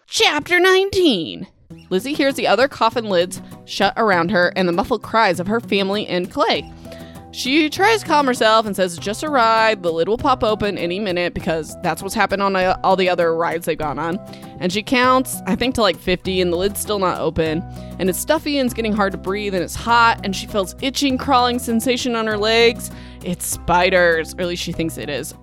Chapter 0.07 0.59
19 0.59 1.45
Lizzie 1.89 2.13
hears 2.13 2.33
the 2.35 2.47
other 2.47 2.67
coffin 2.67 3.05
lids 3.05 3.39
shut 3.65 3.93
around 3.97 4.31
her 4.31 4.51
and 4.55 4.67
the 4.67 4.73
muffled 4.73 5.03
cries 5.03 5.39
of 5.39 5.47
her 5.47 5.59
family 5.59 6.07
and 6.07 6.31
Clay. 6.31 6.71
She 7.33 7.67
tries 7.67 8.01
to 8.01 8.05
calm 8.05 8.27
herself 8.27 8.67
and 8.67 8.75
says 8.75 8.95
just 8.95 9.23
a 9.23 9.27
ride. 9.27 9.81
The 9.81 9.91
lid 9.91 10.07
will 10.07 10.19
pop 10.19 10.43
open 10.43 10.77
any 10.77 10.99
minute 10.99 11.33
because 11.33 11.75
that's 11.81 12.03
what's 12.03 12.13
happened 12.13 12.43
on 12.43 12.55
uh, 12.55 12.77
all 12.83 12.95
the 12.95 13.09
other 13.09 13.35
rides 13.35 13.65
they've 13.65 13.75
gone 13.75 13.97
on. 13.97 14.19
And 14.59 14.71
she 14.71 14.83
counts, 14.83 15.41
I 15.47 15.55
think, 15.55 15.73
to 15.75 15.81
like 15.81 15.97
50, 15.97 16.41
and 16.41 16.53
the 16.53 16.57
lid's 16.57 16.79
still 16.79 16.99
not 16.99 17.19
open. 17.19 17.63
And 17.97 18.07
it's 18.07 18.19
stuffy 18.19 18.59
and 18.59 18.67
it's 18.67 18.75
getting 18.75 18.93
hard 18.93 19.13
to 19.13 19.17
breathe 19.17 19.55
and 19.55 19.63
it's 19.63 19.73
hot. 19.73 20.21
And 20.23 20.35
she 20.35 20.45
feels 20.45 20.75
itching, 20.79 21.17
crawling 21.17 21.57
sensation 21.57 22.15
on 22.15 22.27
her 22.27 22.37
legs. 22.37 22.91
It's 23.23 23.47
spiders, 23.47 24.35
or 24.35 24.41
at 24.41 24.47
least 24.47 24.61
she 24.61 24.71
thinks 24.71 24.99
it 24.99 25.09
is. 25.09 25.33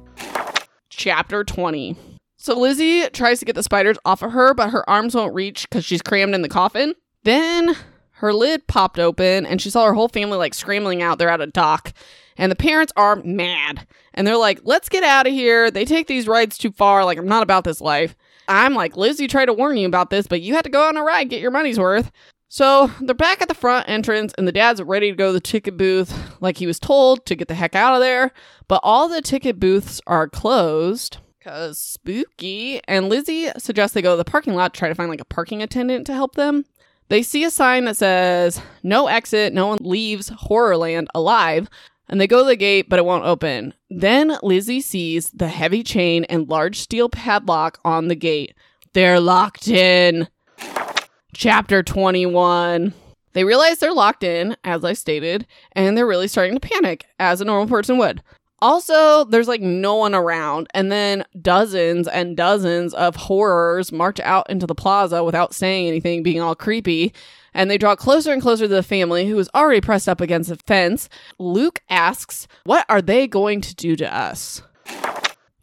Chapter 0.91 1.43
20. 1.43 1.97
So 2.37 2.57
Lizzie 2.57 3.11
tries 3.11 3.41
to 3.41 3.45
get 3.45 3.57
the 3.57 3.65
spiders 3.65 3.99
off 4.05 4.23
of 4.23 4.31
her, 4.31 4.55
but 4.55 4.71
her 4.71 4.89
arms 4.89 5.17
won't 5.17 5.35
reach 5.35 5.69
because 5.69 5.85
she's 5.85 6.03
crammed 6.03 6.37
in 6.37 6.43
the 6.43 6.49
coffin. 6.49 6.95
Then 7.25 7.77
her 8.21 8.35
lid 8.35 8.67
popped 8.67 8.99
open 8.99 9.47
and 9.47 9.61
she 9.61 9.71
saw 9.71 9.87
her 9.87 9.95
whole 9.95 10.09
family 10.09 10.37
like 10.37 10.53
scrambling 10.53 11.03
out. 11.03 11.19
They're 11.19 11.31
at 11.31 11.41
a 11.41 11.47
dock. 11.47 11.93
And 12.37 12.53
the 12.53 12.57
parents 12.57 12.93
are 12.97 13.17
mad. 13.17 13.87
And 14.15 14.27
they're 14.27 14.37
like, 14.37 14.61
let's 14.65 14.89
get 14.89 15.03
out 15.03 15.27
of 15.27 15.33
here. 15.33 15.71
They 15.71 15.85
take 15.85 16.07
these 16.07 16.29
rides 16.29 16.59
too 16.59 16.71
far. 16.71 17.05
Like, 17.05 17.19
I'm 17.19 17.29
not 17.29 17.43
about 17.43 17.65
this 17.65 17.81
life. 17.81 18.15
I'm 18.47 18.75
like, 18.75 18.97
Lizzie 18.97 19.27
tried 19.27 19.47
to 19.47 19.53
warn 19.53 19.77
you 19.77 19.87
about 19.87 20.11
this, 20.11 20.27
but 20.27 20.41
you 20.43 20.55
had 20.55 20.65
to 20.65 20.71
go 20.71 20.87
on 20.87 20.97
a 20.97 21.03
ride, 21.03 21.31
get 21.31 21.41
your 21.41 21.51
money's 21.51 21.79
worth. 21.79 22.11
So 22.49 22.91
they're 23.01 23.15
back 23.15 23.41
at 23.41 23.49
the 23.49 23.55
front 23.55 23.89
entrance, 23.89 24.35
and 24.37 24.47
the 24.47 24.53
dad's 24.53 24.83
ready 24.83 25.11
to 25.11 25.17
go 25.17 25.29
to 25.29 25.33
the 25.33 25.41
ticket 25.41 25.77
booth 25.77 26.41
like 26.41 26.57
he 26.57 26.67
was 26.67 26.81
told 26.81 27.25
to 27.27 27.37
get 27.37 27.49
the 27.49 27.55
heck 27.55 27.75
out 27.75 27.95
of 27.95 28.01
there. 28.01 28.33
But 28.69 28.81
all 28.83 29.09
the 29.09 29.23
ticket 29.23 29.61
booths 29.61 30.01
are 30.07 30.29
closed 30.29 31.19
because 31.39 31.79
spooky. 31.79 32.81
And 32.89 33.09
Lizzie 33.09 33.51
suggests 33.57 33.95
they 33.95 34.03
go 34.03 34.13
to 34.13 34.17
the 34.17 34.25
parking 34.25 34.55
lot 34.55 34.75
try 34.75 34.89
to 34.89 34.95
find 34.95 35.11
like 35.11 35.21
a 35.21 35.25
parking 35.27 35.63
attendant 35.63 36.07
to 36.07 36.13
help 36.13 36.35
them. 36.35 36.65
They 37.11 37.25
see 37.25 37.43
a 37.43 37.51
sign 37.51 37.87
that 37.87 37.97
says, 37.97 38.63
No 38.85 39.09
exit, 39.09 39.53
no 39.53 39.67
one 39.67 39.79
leaves 39.81 40.31
Horrorland 40.31 41.09
alive. 41.13 41.69
And 42.09 42.21
they 42.21 42.27
go 42.27 42.43
to 42.43 42.49
the 42.49 42.57
gate, 42.57 42.89
but 42.89 42.99
it 42.99 43.05
won't 43.05 43.25
open. 43.25 43.75
Then 43.89 44.37
Lizzie 44.43 44.81
sees 44.81 45.31
the 45.31 45.49
heavy 45.49 45.83
chain 45.83 46.25
and 46.25 46.49
large 46.49 46.79
steel 46.79 47.09
padlock 47.09 47.79
on 47.85 48.09
the 48.09 48.17
gate. 48.17 48.55
They're 48.95 49.21
locked 49.21 49.69
in. 49.69 50.29
Chapter 51.35 51.83
21. 51.83 52.95
They 53.33 53.45
realize 53.45 53.79
they're 53.79 53.93
locked 53.93 54.25
in, 54.25 54.57
as 54.65 54.85
I 54.85 54.93
stated, 54.93 55.47
and 55.73 55.97
they're 55.97 56.07
really 56.07 56.27
starting 56.27 56.59
to 56.59 56.61
panic, 56.61 57.07
as 57.21 57.41
a 57.41 57.45
normal 57.45 57.69
person 57.69 57.99
would. 57.99 58.23
Also, 58.63 59.25
there's 59.25 59.49
like 59.49 59.63
no 59.63 59.97
one 59.97 60.15
around, 60.15 60.69
and 60.75 60.93
then 60.93 61.25
dozens 61.41 62.07
and 62.07 62.37
dozens 62.37 62.93
of 62.93 63.17
horrors 63.17 63.91
march 63.91 64.21
out 64.21 64.49
into 64.51 64.67
the 64.67 64.75
plaza 64.75 65.25
without 65.25 65.55
saying 65.55 65.89
anything, 65.89 66.23
being 66.23 66.41
all 66.41 66.55
creepy. 66.55 67.15
And 67.55 67.71
they 67.71 67.79
draw 67.79 67.97
closer 67.97 68.33
and 68.33 68.43
closer 68.43 68.65
to 68.65 68.75
the 68.75 68.83
family, 68.83 69.27
who 69.27 69.39
is 69.39 69.51
already 69.55 69.81
pressed 69.81 70.09
up 70.09 70.21
against 70.21 70.51
the 70.51 70.57
fence. 70.57 71.09
Luke 71.39 71.81
asks, 71.89 72.47
What 72.65 72.85
are 72.89 73.03
they 73.03 73.27
going 73.27 73.61
to 73.63 73.75
do 73.75 73.97
to 73.97 74.15
us? 74.15 74.63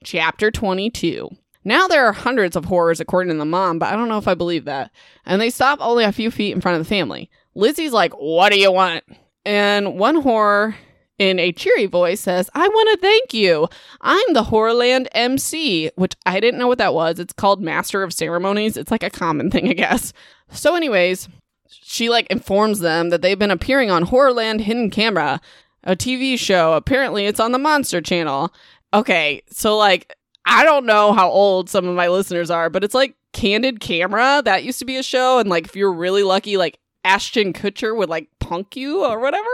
Chapter 0.03 0.51
22. 0.51 1.29
Now 1.63 1.87
there 1.87 2.05
are 2.05 2.13
hundreds 2.13 2.55
of 2.55 2.65
horrors, 2.65 2.99
according 2.99 3.33
to 3.33 3.37
the 3.37 3.45
mom, 3.45 3.77
but 3.77 3.91
I 3.91 3.95
don't 3.95 4.07
know 4.07 4.17
if 4.17 4.27
I 4.27 4.33
believe 4.33 4.65
that. 4.65 4.89
And 5.25 5.39
they 5.39 5.49
stop 5.49 5.79
only 5.81 6.03
a 6.03 6.11
few 6.11 6.31
feet 6.31 6.53
in 6.53 6.61
front 6.61 6.79
of 6.79 6.85
the 6.85 6.89
family. 6.89 7.29
Lizzie's 7.55 7.93
like, 7.93 8.13
What 8.13 8.51
do 8.51 8.59
you 8.59 8.71
want? 8.71 9.03
And 9.45 9.97
one 9.97 10.21
horror 10.21 10.75
in 11.19 11.39
a 11.39 11.51
cheery 11.51 11.85
voice 11.85 12.19
says, 12.19 12.49
I 12.53 12.67
want 12.67 12.89
to 12.91 13.01
thank 13.01 13.33
you. 13.33 13.67
I'm 14.01 14.33
the 14.33 14.43
Horrorland 14.43 15.07
MC, 15.13 15.91
which 15.95 16.15
I 16.25 16.39
didn't 16.39 16.59
know 16.59 16.67
what 16.67 16.77
that 16.77 16.93
was. 16.93 17.19
It's 17.19 17.33
called 17.33 17.61
Master 17.61 18.03
of 18.03 18.13
Ceremonies. 18.13 18.77
It's 18.77 18.91
like 18.91 19.03
a 19.03 19.09
common 19.09 19.49
thing, 19.49 19.69
I 19.69 19.73
guess. 19.73 20.13
So, 20.51 20.75
anyways, 20.75 21.27
she 21.69 22.09
like 22.09 22.27
informs 22.27 22.79
them 22.79 23.09
that 23.09 23.21
they've 23.21 23.39
been 23.39 23.51
appearing 23.51 23.89
on 23.89 24.05
Horrorland 24.05 24.61
Hidden 24.61 24.91
Camera, 24.91 25.41
a 25.83 25.95
TV 25.95 26.37
show. 26.37 26.73
Apparently, 26.73 27.25
it's 27.25 27.39
on 27.39 27.51
the 27.51 27.59
Monster 27.59 28.01
Channel. 28.01 28.53
Okay, 28.93 29.41
so 29.49 29.75
like, 29.75 30.15
I 30.45 30.63
don't 30.63 30.85
know 30.85 31.13
how 31.13 31.29
old 31.29 31.69
some 31.69 31.87
of 31.87 31.95
my 31.95 32.07
listeners 32.07 32.49
are, 32.49 32.69
but 32.69 32.83
it's 32.83 32.95
like 32.95 33.15
Candid 33.33 33.79
Camera. 33.79 34.41
That 34.45 34.63
used 34.63 34.79
to 34.79 34.85
be 34.85 34.97
a 34.97 35.03
show. 35.03 35.39
And 35.39 35.49
like, 35.49 35.65
if 35.65 35.75
you're 35.75 35.91
really 35.91 36.23
lucky, 36.23 36.57
like 36.57 36.79
Ashton 37.03 37.53
Kutcher 37.53 37.95
would 37.95 38.09
like 38.09 38.29
punk 38.39 38.75
you 38.75 39.03
or 39.03 39.19
whatever. 39.19 39.49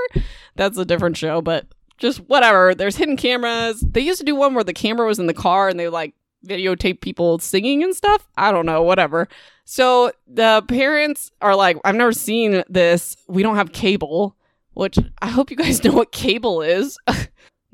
That's 0.55 0.77
a 0.77 0.85
different 0.85 1.17
show, 1.17 1.41
but 1.41 1.65
just 1.97 2.19
whatever. 2.19 2.75
There's 2.75 2.95
hidden 2.95 3.17
cameras. 3.17 3.81
They 3.81 4.01
used 4.01 4.19
to 4.19 4.25
do 4.25 4.35
one 4.35 4.53
where 4.53 4.63
the 4.63 4.73
camera 4.73 5.07
was 5.07 5.19
in 5.19 5.27
the 5.27 5.33
car 5.33 5.69
and 5.69 5.79
they 5.79 5.89
like 5.89 6.13
videotape 6.45 7.01
people 7.01 7.39
singing 7.39 7.83
and 7.83 7.95
stuff. 7.95 8.27
I 8.37 8.51
don't 8.51 8.65
know, 8.65 8.81
whatever. 8.81 9.27
So 9.65 10.11
the 10.27 10.63
parents 10.67 11.31
are 11.41 11.55
like, 11.55 11.77
I've 11.85 11.95
never 11.95 12.11
seen 12.11 12.63
this. 12.69 13.15
We 13.27 13.43
don't 13.43 13.55
have 13.55 13.71
cable, 13.71 14.35
which 14.73 14.97
I 15.21 15.29
hope 15.29 15.49
you 15.49 15.57
guys 15.57 15.83
know 15.83 15.93
what 15.93 16.11
cable 16.11 16.61
is. 16.61 16.97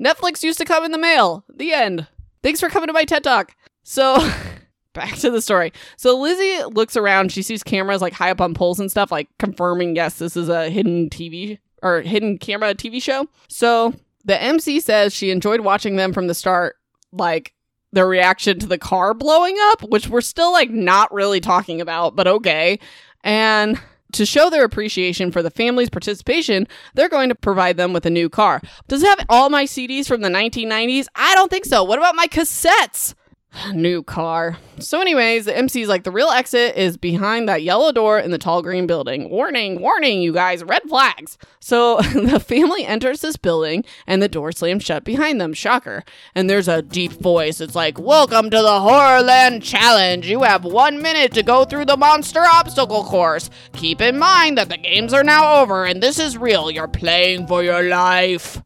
Netflix 0.00 0.42
used 0.42 0.58
to 0.58 0.64
come 0.64 0.84
in 0.84 0.92
the 0.92 0.98
mail. 0.98 1.44
The 1.52 1.72
end. 1.72 2.06
Thanks 2.42 2.60
for 2.60 2.70
coming 2.70 2.86
to 2.86 2.92
my 2.92 3.04
TED 3.04 3.24
Talk. 3.24 3.54
So 3.82 4.16
back 4.94 5.16
to 5.16 5.30
the 5.30 5.42
story. 5.42 5.72
So 5.96 6.18
Lizzie 6.18 6.64
looks 6.64 6.96
around. 6.96 7.32
She 7.32 7.42
sees 7.42 7.62
cameras 7.62 8.00
like 8.00 8.14
high 8.14 8.30
up 8.30 8.40
on 8.40 8.54
poles 8.54 8.80
and 8.80 8.90
stuff, 8.90 9.12
like 9.12 9.28
confirming, 9.38 9.96
yes, 9.96 10.18
this 10.18 10.36
is 10.36 10.48
a 10.48 10.70
hidden 10.70 11.10
TV 11.10 11.58
or 11.82 12.00
hidden 12.02 12.38
camera 12.38 12.74
TV 12.74 13.02
show. 13.02 13.28
So 13.48 13.94
the 14.24 14.40
MC 14.40 14.80
says 14.80 15.14
she 15.14 15.30
enjoyed 15.30 15.60
watching 15.60 15.96
them 15.96 16.12
from 16.12 16.26
the 16.26 16.34
start, 16.34 16.76
like 17.12 17.54
their 17.92 18.06
reaction 18.06 18.58
to 18.58 18.66
the 18.66 18.78
car 18.78 19.14
blowing 19.14 19.56
up, 19.70 19.82
which 19.82 20.08
we're 20.08 20.20
still 20.20 20.52
like 20.52 20.70
not 20.70 21.12
really 21.12 21.40
talking 21.40 21.80
about, 21.80 22.16
but 22.16 22.26
okay. 22.26 22.78
And 23.24 23.80
to 24.12 24.26
show 24.26 24.50
their 24.50 24.64
appreciation 24.64 25.30
for 25.30 25.42
the 25.42 25.50
family's 25.50 25.90
participation, 25.90 26.66
they're 26.94 27.08
going 27.08 27.28
to 27.28 27.34
provide 27.34 27.76
them 27.76 27.92
with 27.92 28.06
a 28.06 28.10
new 28.10 28.28
car. 28.28 28.60
Does 28.88 29.02
it 29.02 29.08
have 29.08 29.26
all 29.28 29.50
my 29.50 29.64
CDs 29.64 30.06
from 30.06 30.20
the 30.20 30.28
1990s? 30.28 31.06
I 31.14 31.34
don't 31.34 31.50
think 31.50 31.64
so. 31.64 31.84
What 31.84 31.98
about 31.98 32.16
my 32.16 32.26
cassettes? 32.26 33.14
New 33.74 34.02
car. 34.02 34.58
So, 34.78 35.00
anyways, 35.00 35.44
the 35.44 35.56
MC's 35.56 35.88
like 35.88 36.04
the 36.04 36.10
real 36.10 36.28
exit 36.28 36.76
is 36.76 36.96
behind 36.96 37.48
that 37.48 37.62
yellow 37.62 37.92
door 37.92 38.18
in 38.18 38.30
the 38.30 38.38
tall 38.38 38.62
green 38.62 38.86
building. 38.86 39.28
Warning, 39.28 39.80
warning, 39.80 40.22
you 40.22 40.32
guys, 40.32 40.62
red 40.62 40.82
flags. 40.88 41.36
So, 41.58 41.96
the 42.14 42.40
family 42.40 42.84
enters 42.84 43.20
this 43.20 43.36
building 43.36 43.84
and 44.06 44.22
the 44.22 44.28
door 44.28 44.52
slams 44.52 44.84
shut 44.84 45.04
behind 45.04 45.40
them. 45.40 45.52
Shocker. 45.52 46.04
And 46.34 46.48
there's 46.48 46.68
a 46.68 46.82
deep 46.82 47.12
voice. 47.12 47.60
It's 47.60 47.74
like, 47.74 47.98
Welcome 47.98 48.50
to 48.50 48.56
the 48.56 48.62
Horrorland 48.62 49.62
Challenge. 49.62 50.26
You 50.26 50.42
have 50.42 50.64
one 50.64 51.02
minute 51.02 51.32
to 51.34 51.42
go 51.42 51.64
through 51.64 51.86
the 51.86 51.96
monster 51.96 52.44
obstacle 52.44 53.04
course. 53.04 53.50
Keep 53.72 54.00
in 54.00 54.18
mind 54.18 54.58
that 54.58 54.68
the 54.68 54.78
games 54.78 55.12
are 55.12 55.24
now 55.24 55.60
over 55.60 55.84
and 55.84 56.02
this 56.02 56.18
is 56.18 56.38
real. 56.38 56.70
You're 56.70 56.88
playing 56.88 57.46
for 57.46 57.62
your 57.62 57.82
life. 57.82 58.62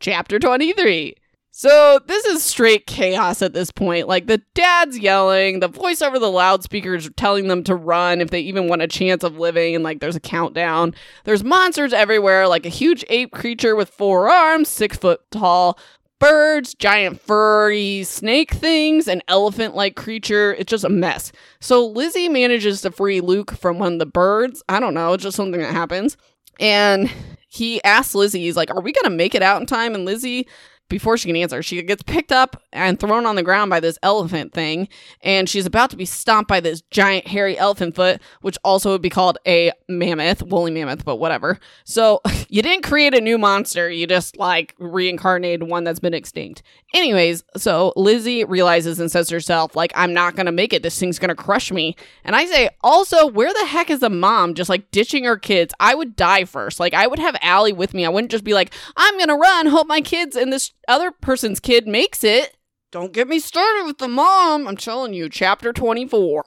Chapter 0.00 0.38
23. 0.38 1.14
So 1.60 2.00
this 2.06 2.24
is 2.24 2.42
straight 2.42 2.86
chaos 2.86 3.42
at 3.42 3.52
this 3.52 3.70
point. 3.70 4.08
Like 4.08 4.26
the 4.26 4.40
dad's 4.54 4.98
yelling, 4.98 5.60
the 5.60 5.68
voice 5.68 6.00
over 6.00 6.18
the 6.18 6.30
loudspeakers 6.30 7.10
telling 7.18 7.48
them 7.48 7.62
to 7.64 7.74
run 7.74 8.22
if 8.22 8.30
they 8.30 8.40
even 8.40 8.66
want 8.66 8.80
a 8.80 8.88
chance 8.88 9.22
of 9.22 9.36
living, 9.36 9.74
and 9.74 9.84
like 9.84 10.00
there's 10.00 10.16
a 10.16 10.20
countdown. 10.20 10.94
There's 11.24 11.44
monsters 11.44 11.92
everywhere, 11.92 12.48
like 12.48 12.64
a 12.64 12.70
huge 12.70 13.04
ape 13.10 13.32
creature 13.32 13.76
with 13.76 13.90
four 13.90 14.30
arms, 14.30 14.70
six 14.70 14.96
foot 14.96 15.20
tall, 15.30 15.78
birds, 16.18 16.72
giant 16.72 17.20
furry 17.20 18.04
snake 18.04 18.52
things, 18.52 19.06
an 19.06 19.20
elephant 19.28 19.74
like 19.74 19.96
creature. 19.96 20.54
It's 20.54 20.70
just 20.70 20.84
a 20.84 20.88
mess. 20.88 21.30
So 21.60 21.86
Lizzie 21.86 22.30
manages 22.30 22.80
to 22.80 22.90
free 22.90 23.20
Luke 23.20 23.50
from 23.50 23.78
one 23.78 23.92
of 23.92 23.98
the 23.98 24.06
birds. 24.06 24.62
I 24.70 24.80
don't 24.80 24.94
know, 24.94 25.12
it's 25.12 25.24
just 25.24 25.36
something 25.36 25.60
that 25.60 25.74
happens. 25.74 26.16
And 26.58 27.12
he 27.48 27.84
asks 27.84 28.14
Lizzie, 28.14 28.44
he's 28.44 28.56
like, 28.56 28.70
Are 28.70 28.80
we 28.80 28.92
gonna 28.92 29.14
make 29.14 29.34
it 29.34 29.42
out 29.42 29.60
in 29.60 29.66
time? 29.66 29.94
And 29.94 30.06
Lizzie 30.06 30.48
before 30.90 31.16
she 31.16 31.28
can 31.28 31.36
answer, 31.36 31.62
she 31.62 31.80
gets 31.82 32.02
picked 32.02 32.32
up 32.32 32.62
and 32.72 33.00
thrown 33.00 33.24
on 33.24 33.36
the 33.36 33.42
ground 33.42 33.70
by 33.70 33.80
this 33.80 33.98
elephant 34.02 34.52
thing, 34.52 34.88
and 35.22 35.48
she's 35.48 35.64
about 35.64 35.88
to 35.90 35.96
be 35.96 36.04
stomped 36.04 36.48
by 36.48 36.60
this 36.60 36.82
giant 36.90 37.26
hairy 37.26 37.56
elephant 37.56 37.94
foot, 37.94 38.20
which 38.42 38.58
also 38.62 38.90
would 38.90 39.00
be 39.00 39.08
called 39.08 39.38
a 39.46 39.72
mammoth, 39.98 40.42
woolly 40.42 40.70
mammoth, 40.70 41.04
but 41.04 41.16
whatever. 41.16 41.58
So 41.84 42.20
you 42.48 42.62
didn't 42.62 42.84
create 42.84 43.14
a 43.14 43.20
new 43.20 43.38
monster, 43.38 43.90
you 43.90 44.06
just 44.06 44.36
like 44.36 44.74
reincarnated 44.78 45.68
one 45.68 45.84
that's 45.84 46.00
been 46.00 46.14
extinct. 46.14 46.62
Anyways, 46.94 47.44
so 47.56 47.92
Lizzie 47.96 48.44
realizes 48.44 48.98
and 48.98 49.10
says 49.10 49.28
to 49.28 49.34
herself, 49.36 49.76
like, 49.76 49.92
I'm 49.94 50.12
not 50.12 50.34
gonna 50.36 50.52
make 50.52 50.72
it, 50.72 50.82
this 50.82 50.98
thing's 50.98 51.18
gonna 51.18 51.34
crush 51.34 51.70
me. 51.70 51.96
And 52.24 52.34
I 52.34 52.46
say, 52.46 52.70
also, 52.82 53.26
where 53.26 53.52
the 53.52 53.66
heck 53.66 53.90
is 53.90 54.00
the 54.00 54.10
mom 54.10 54.54
just 54.54 54.70
like 54.70 54.90
ditching 54.90 55.24
her 55.24 55.36
kids? 55.36 55.74
I 55.78 55.94
would 55.94 56.16
die 56.16 56.44
first. 56.44 56.80
Like, 56.80 56.94
I 56.94 57.06
would 57.06 57.18
have 57.18 57.36
Allie 57.42 57.72
with 57.72 57.94
me. 57.94 58.04
I 58.04 58.08
wouldn't 58.08 58.30
just 58.30 58.44
be 58.44 58.54
like, 58.54 58.72
I'm 58.96 59.18
gonna 59.18 59.36
run, 59.36 59.66
hope 59.66 59.86
my 59.86 60.00
kids 60.00 60.36
and 60.36 60.52
this 60.52 60.72
other 60.88 61.10
person's 61.10 61.60
kid 61.60 61.86
makes 61.86 62.24
it. 62.24 62.56
Don't 62.92 63.12
get 63.12 63.28
me 63.28 63.38
started 63.38 63.86
with 63.86 63.98
the 63.98 64.08
mom. 64.08 64.66
I'm 64.66 64.76
telling 64.76 65.14
you, 65.14 65.28
chapter 65.28 65.72
24. 65.72 66.42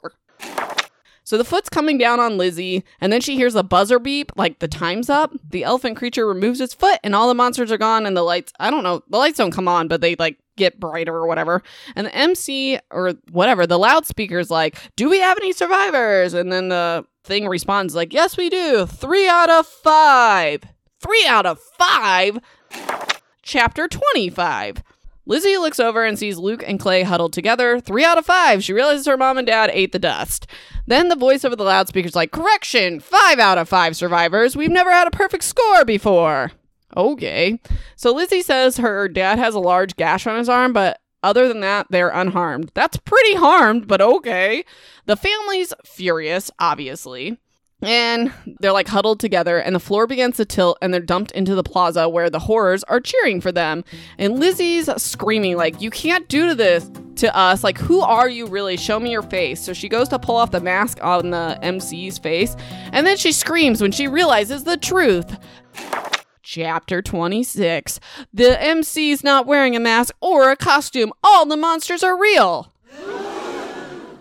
So 1.24 1.38
the 1.38 1.44
foot's 1.44 1.70
coming 1.70 1.96
down 1.96 2.20
on 2.20 2.36
Lizzie, 2.36 2.84
and 3.00 3.10
then 3.12 3.22
she 3.22 3.34
hears 3.34 3.54
a 3.54 3.62
buzzer 3.62 3.98
beep, 3.98 4.30
like 4.36 4.58
the 4.58 4.68
time's 4.68 5.08
up. 5.08 5.32
The 5.48 5.64
elephant 5.64 5.96
creature 5.96 6.26
removes 6.26 6.60
its 6.60 6.74
foot, 6.74 7.00
and 7.02 7.14
all 7.14 7.28
the 7.28 7.34
monsters 7.34 7.72
are 7.72 7.78
gone, 7.78 8.04
and 8.04 8.14
the 8.14 8.22
lights, 8.22 8.52
I 8.60 8.70
don't 8.70 8.84
know, 8.84 9.02
the 9.08 9.16
lights 9.16 9.38
don't 9.38 9.50
come 9.50 9.66
on, 9.66 9.88
but 9.88 10.02
they 10.02 10.16
like 10.16 10.38
get 10.56 10.78
brighter 10.78 11.14
or 11.14 11.26
whatever. 11.26 11.62
And 11.96 12.06
the 12.06 12.14
MC 12.14 12.78
or 12.90 13.14
whatever, 13.30 13.66
the 13.66 13.78
loudspeaker's 13.78 14.50
like, 14.50 14.76
Do 14.96 15.08
we 15.08 15.18
have 15.18 15.38
any 15.38 15.52
survivors? 15.52 16.34
And 16.34 16.52
then 16.52 16.68
the 16.68 17.06
thing 17.24 17.48
responds, 17.48 17.94
like, 17.94 18.12
Yes, 18.12 18.36
we 18.36 18.50
do. 18.50 18.86
Three 18.86 19.26
out 19.26 19.50
of 19.50 19.66
five. 19.66 20.62
Three 21.00 21.26
out 21.26 21.46
of 21.46 21.58
five? 21.58 22.38
Chapter 23.42 23.88
25. 23.88 24.82
Lizzie 25.26 25.56
looks 25.56 25.80
over 25.80 26.04
and 26.04 26.18
sees 26.18 26.36
Luke 26.36 26.62
and 26.66 26.78
Clay 26.78 27.02
huddled 27.02 27.32
together. 27.32 27.80
Three 27.80 28.04
out 28.04 28.18
of 28.18 28.26
five. 28.26 28.62
She 28.62 28.72
realizes 28.72 29.06
her 29.06 29.16
mom 29.16 29.38
and 29.38 29.46
dad 29.46 29.70
ate 29.72 29.92
the 29.92 29.98
dust. 29.98 30.46
Then 30.86 31.08
the 31.08 31.16
voice 31.16 31.44
over 31.44 31.56
the 31.56 31.64
loudspeaker's 31.64 32.14
like, 32.14 32.30
Correction! 32.30 33.00
Five 33.00 33.38
out 33.38 33.58
of 33.58 33.68
five 33.68 33.96
survivors. 33.96 34.56
We've 34.56 34.70
never 34.70 34.92
had 34.92 35.06
a 35.06 35.10
perfect 35.10 35.44
score 35.44 35.84
before. 35.84 36.52
Okay. 36.96 37.60
So 37.96 38.12
Lizzie 38.12 38.42
says 38.42 38.76
her 38.76 39.08
dad 39.08 39.38
has 39.38 39.54
a 39.54 39.60
large 39.60 39.96
gash 39.96 40.26
on 40.26 40.38
his 40.38 40.48
arm, 40.48 40.72
but 40.72 41.00
other 41.22 41.48
than 41.48 41.60
that, 41.60 41.86
they're 41.88 42.10
unharmed. 42.10 42.70
That's 42.74 42.98
pretty 42.98 43.34
harmed, 43.34 43.88
but 43.88 44.02
okay. 44.02 44.64
The 45.06 45.16
family's 45.16 45.72
furious, 45.84 46.50
obviously. 46.58 47.38
And 47.86 48.32
they're 48.60 48.72
like 48.72 48.88
huddled 48.88 49.20
together, 49.20 49.58
and 49.58 49.74
the 49.74 49.80
floor 49.80 50.06
begins 50.06 50.36
to 50.36 50.44
tilt, 50.44 50.78
and 50.80 50.92
they're 50.92 51.00
dumped 51.00 51.30
into 51.32 51.54
the 51.54 51.62
plaza 51.62 52.08
where 52.08 52.30
the 52.30 52.38
horrors 52.38 52.84
are 52.84 53.00
cheering 53.00 53.40
for 53.40 53.52
them. 53.52 53.84
And 54.18 54.38
Lizzie's 54.38 54.90
screaming, 55.02 55.56
like, 55.56 55.80
You 55.80 55.90
can't 55.90 56.28
do 56.28 56.54
this 56.54 56.90
to 57.16 57.34
us. 57.36 57.62
Like, 57.64 57.78
who 57.78 58.00
are 58.00 58.28
you 58.28 58.46
really? 58.46 58.76
Show 58.76 58.98
me 58.98 59.10
your 59.10 59.22
face. 59.22 59.60
So 59.60 59.72
she 59.72 59.88
goes 59.88 60.08
to 60.08 60.18
pull 60.18 60.36
off 60.36 60.50
the 60.50 60.60
mask 60.60 60.98
on 61.02 61.30
the 61.30 61.58
MC's 61.62 62.18
face, 62.18 62.56
and 62.92 63.06
then 63.06 63.16
she 63.16 63.32
screams 63.32 63.80
when 63.80 63.92
she 63.92 64.06
realizes 64.08 64.64
the 64.64 64.76
truth. 64.76 65.36
Chapter 66.42 67.00
26. 67.00 68.00
The 68.32 68.62
MC's 68.62 69.24
not 69.24 69.46
wearing 69.46 69.74
a 69.74 69.80
mask 69.80 70.14
or 70.20 70.50
a 70.50 70.56
costume. 70.56 71.12
All 71.22 71.46
the 71.46 71.56
monsters 71.56 72.02
are 72.02 72.20
real. 72.20 72.70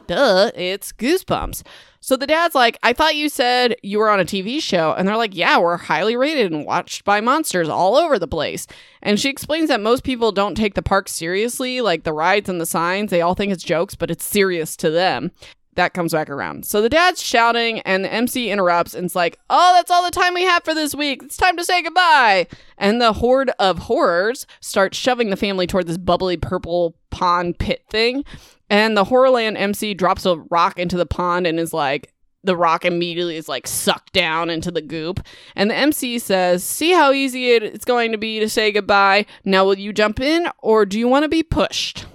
Duh, 0.08 0.52
it's 0.56 0.92
Goosebumps. 0.94 1.64
So 2.04 2.18
the 2.18 2.28
dad's 2.28 2.54
like, 2.54 2.78
I 2.84 2.92
thought 2.92 3.16
you 3.16 3.30
said 3.30 3.78
you 3.82 3.98
were 3.98 4.10
on 4.10 4.20
a 4.20 4.26
TV 4.26 4.62
show. 4.62 4.92
And 4.92 5.08
they're 5.08 5.16
like, 5.16 5.34
Yeah, 5.34 5.58
we're 5.60 5.78
highly 5.78 6.18
rated 6.18 6.52
and 6.52 6.66
watched 6.66 7.06
by 7.06 7.22
monsters 7.22 7.70
all 7.70 7.96
over 7.96 8.20
the 8.20 8.28
place. 8.28 8.68
And 9.02 9.18
she 9.18 9.30
explains 9.30 9.70
that 9.70 9.80
most 9.80 10.04
people 10.04 10.34
don't 10.34 10.56
take 10.56 10.74
the 10.74 10.82
park 10.82 11.08
seriously, 11.08 11.80
like 11.80 12.04
the 12.04 12.12
rides 12.12 12.50
and 12.50 12.60
the 12.60 12.66
signs. 12.66 13.10
They 13.10 13.22
all 13.22 13.36
think 13.36 13.54
it's 13.54 13.64
jokes, 13.64 13.96
but 13.96 14.12
it's 14.12 14.26
serious 14.26 14.76
to 14.78 14.92
them. 14.92 15.32
That 15.76 15.94
comes 15.94 16.12
back 16.12 16.30
around. 16.30 16.66
So 16.66 16.82
the 16.82 16.90
dad's 16.90 17.22
shouting, 17.22 17.80
and 17.82 18.04
the 18.06 18.14
MC 18.14 18.50
interrupts 18.52 18.94
and 18.94 19.06
it's 19.06 19.16
like, 19.16 19.40
Oh, 19.50 19.74
that's 19.76 19.92
all 19.92 20.04
the 20.04 20.12
time 20.12 20.34
we 20.34 20.44
have 20.44 20.64
for 20.64 20.74
this 20.74 20.94
week. 20.94 21.24
It's 21.24 21.38
time 21.38 21.58
to 21.58 21.66
say 21.66 21.82
goodbye. 21.82 22.48
And 22.78 23.02
the 23.02 23.14
horde 23.14 23.52
of 23.60 23.80
horrors 23.80 24.46
starts 24.60 24.98
shoving 24.98 25.30
the 25.30 25.38
family 25.38 25.68
toward 25.68 25.88
this 25.88 25.98
bubbly 25.98 26.38
purple 26.38 26.96
pond 27.10 27.60
pit 27.60 27.84
thing. 27.90 28.24
And 28.70 28.98
the 28.98 29.06
Horrorland 29.06 29.58
MC 29.58 29.94
drops 29.94 30.26
a 30.26 30.38
rock 30.50 30.80
into 30.80 30.98
the 30.98 31.06
pond 31.06 31.46
and 31.46 31.60
is 31.60 31.74
like, 31.74 32.12
the 32.44 32.58
rock 32.58 32.86
immediately 32.86 33.38
is 33.38 33.48
like 33.48 33.68
sucked 33.68 34.14
down 34.14 34.50
into 34.50 34.72
the 34.72 34.82
goop. 34.82 35.26
And 35.56 35.70
the 35.70 35.76
MC 35.76 36.20
says, 36.20 36.64
See 36.64 36.92
how 36.92 37.12
easy 37.12 37.52
it's 37.52 37.86
going 37.86 38.12
to 38.12 38.18
be 38.18 38.40
to 38.40 38.50
say 38.50 38.72
goodbye. 38.72 39.26
Now, 39.46 39.66
will 39.66 39.78
you 39.78 39.94
jump 39.94 40.20
in 40.20 40.48
or 40.62 40.86
do 40.86 41.00
you 41.00 41.08
want 41.08 41.24
to 41.24 41.30
be 41.30 41.44
pushed? 41.44 42.06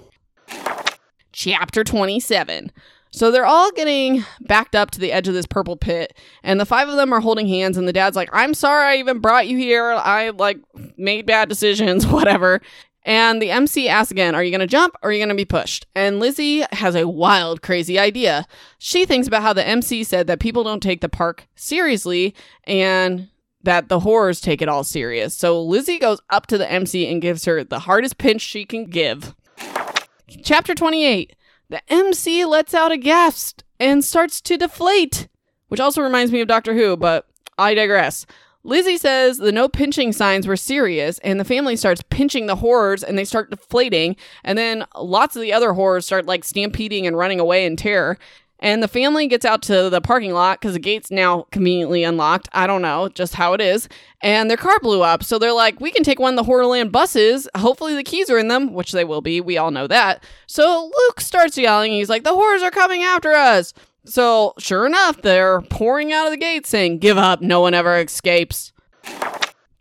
Chapter 1.31 1.83
27. 1.83 2.71
So 3.11 3.31
they're 3.31 3.45
all 3.45 3.71
getting 3.71 4.23
backed 4.41 4.75
up 4.75 4.91
to 4.91 4.99
the 4.99 5.11
edge 5.11 5.27
of 5.27 5.33
this 5.33 5.47
purple 5.47 5.75
pit, 5.75 6.15
and 6.43 6.59
the 6.59 6.65
five 6.65 6.89
of 6.89 6.95
them 6.95 7.11
are 7.13 7.19
holding 7.19 7.47
hands. 7.47 7.77
And 7.77 7.87
the 7.87 7.93
dad's 7.93 8.15
like, 8.15 8.29
I'm 8.31 8.53
sorry 8.53 8.85
I 8.85 8.97
even 8.97 9.19
brought 9.19 9.47
you 9.47 9.57
here. 9.57 9.91
I 9.91 10.29
like 10.29 10.59
made 10.97 11.25
bad 11.25 11.49
decisions, 11.49 12.05
whatever. 12.07 12.61
And 13.03 13.41
the 13.41 13.49
MC 13.49 13.87
asks 13.87 14.11
again, 14.11 14.35
Are 14.35 14.43
you 14.43 14.51
going 14.51 14.59
to 14.59 14.67
jump 14.67 14.95
or 15.01 15.09
are 15.09 15.13
you 15.13 15.19
going 15.19 15.29
to 15.29 15.35
be 15.35 15.45
pushed? 15.45 15.87
And 15.95 16.19
Lizzie 16.19 16.63
has 16.71 16.95
a 16.95 17.07
wild, 17.07 17.61
crazy 17.61 17.97
idea. 17.97 18.45
She 18.77 19.05
thinks 19.05 19.27
about 19.27 19.41
how 19.41 19.53
the 19.53 19.67
MC 19.67 20.03
said 20.03 20.27
that 20.27 20.39
people 20.39 20.63
don't 20.63 20.83
take 20.83 21.01
the 21.01 21.09
park 21.09 21.47
seriously 21.55 22.35
and 22.65 23.29
that 23.63 23.89
the 23.89 24.01
horrors 24.01 24.39
take 24.39 24.61
it 24.61 24.69
all 24.69 24.83
serious. 24.83 25.35
So 25.35 25.61
Lizzie 25.61 25.99
goes 25.99 26.21
up 26.29 26.47
to 26.47 26.57
the 26.57 26.69
MC 26.71 27.09
and 27.11 27.21
gives 27.21 27.45
her 27.45 27.63
the 27.63 27.79
hardest 27.79 28.17
pinch 28.17 28.41
she 28.41 28.65
can 28.65 28.85
give. 28.85 29.35
Chapter 30.43 30.75
28 30.75 31.35
The 31.69 31.81
MC 31.91 32.45
lets 32.45 32.73
out 32.73 32.91
a 32.91 32.97
gasp 32.97 33.61
and 33.79 34.03
starts 34.03 34.41
to 34.41 34.57
deflate, 34.57 35.27
which 35.67 35.79
also 35.79 36.01
reminds 36.01 36.31
me 36.31 36.41
of 36.41 36.47
Doctor 36.47 36.73
Who, 36.73 36.97
but 36.97 37.27
I 37.59 37.75
digress. 37.75 38.25
Lizzie 38.63 38.97
says 38.97 39.37
the 39.37 39.51
no 39.51 39.69
pinching 39.69 40.11
signs 40.11 40.47
were 40.47 40.57
serious, 40.57 41.19
and 41.19 41.39
the 41.39 41.45
family 41.45 41.75
starts 41.75 42.03
pinching 42.09 42.47
the 42.47 42.57
horrors 42.57 43.03
and 43.03 43.17
they 43.17 43.23
start 43.23 43.51
deflating. 43.51 44.15
And 44.43 44.57
then 44.57 44.85
lots 44.95 45.35
of 45.35 45.41
the 45.41 45.53
other 45.53 45.73
horrors 45.73 46.05
start 46.05 46.25
like 46.25 46.43
stampeding 46.43 47.05
and 47.05 47.17
running 47.17 47.39
away 47.39 47.65
in 47.65 47.75
terror. 47.75 48.17
And 48.61 48.83
the 48.83 48.89
family 48.89 49.27
gets 49.27 49.45
out 49.45 49.61
to 49.63 49.89
the 49.89 50.01
parking 50.01 50.33
lot 50.33 50.59
because 50.59 50.73
the 50.73 50.79
gate's 50.79 51.09
now 51.09 51.47
conveniently 51.51 52.03
unlocked. 52.03 52.49
I 52.51 52.67
don't 52.67 52.81
know, 52.81 53.07
just 53.09 53.35
how 53.35 53.53
it 53.53 53.61
is. 53.61 53.87
And 54.21 54.49
their 54.49 54.57
car 54.57 54.77
blew 54.81 55.01
up. 55.01 55.23
So 55.23 55.39
they're 55.39 55.53
like, 55.53 55.79
we 55.79 55.91
can 55.91 56.03
take 56.03 56.19
one 56.19 56.37
of 56.37 56.45
the 56.45 56.51
Horrorland 56.51 56.91
buses. 56.91 57.47
Hopefully 57.55 57.95
the 57.95 58.03
keys 58.03 58.29
are 58.29 58.37
in 58.37 58.49
them, 58.49 58.73
which 58.73 58.91
they 58.91 59.05
will 59.05 59.21
be. 59.21 59.39
We 59.39 59.57
all 59.57 59.71
know 59.71 59.87
that. 59.87 60.23
So 60.45 60.91
Luke 60.97 61.21
starts 61.21 61.57
yelling. 61.57 61.93
He's 61.93 62.09
like, 62.09 62.25
the 62.25 62.33
horrors 62.33 62.61
are 62.61 62.71
coming 62.71 63.01
after 63.01 63.33
us. 63.33 63.73
So, 64.05 64.53
sure 64.57 64.85
enough, 64.85 65.21
they're 65.21 65.61
pouring 65.61 66.11
out 66.11 66.25
of 66.25 66.31
the 66.31 66.37
gate 66.37 66.65
saying, 66.65 66.99
Give 66.99 67.17
up, 67.17 67.41
no 67.41 67.61
one 67.61 67.73
ever 67.73 67.99
escapes. 67.99 68.71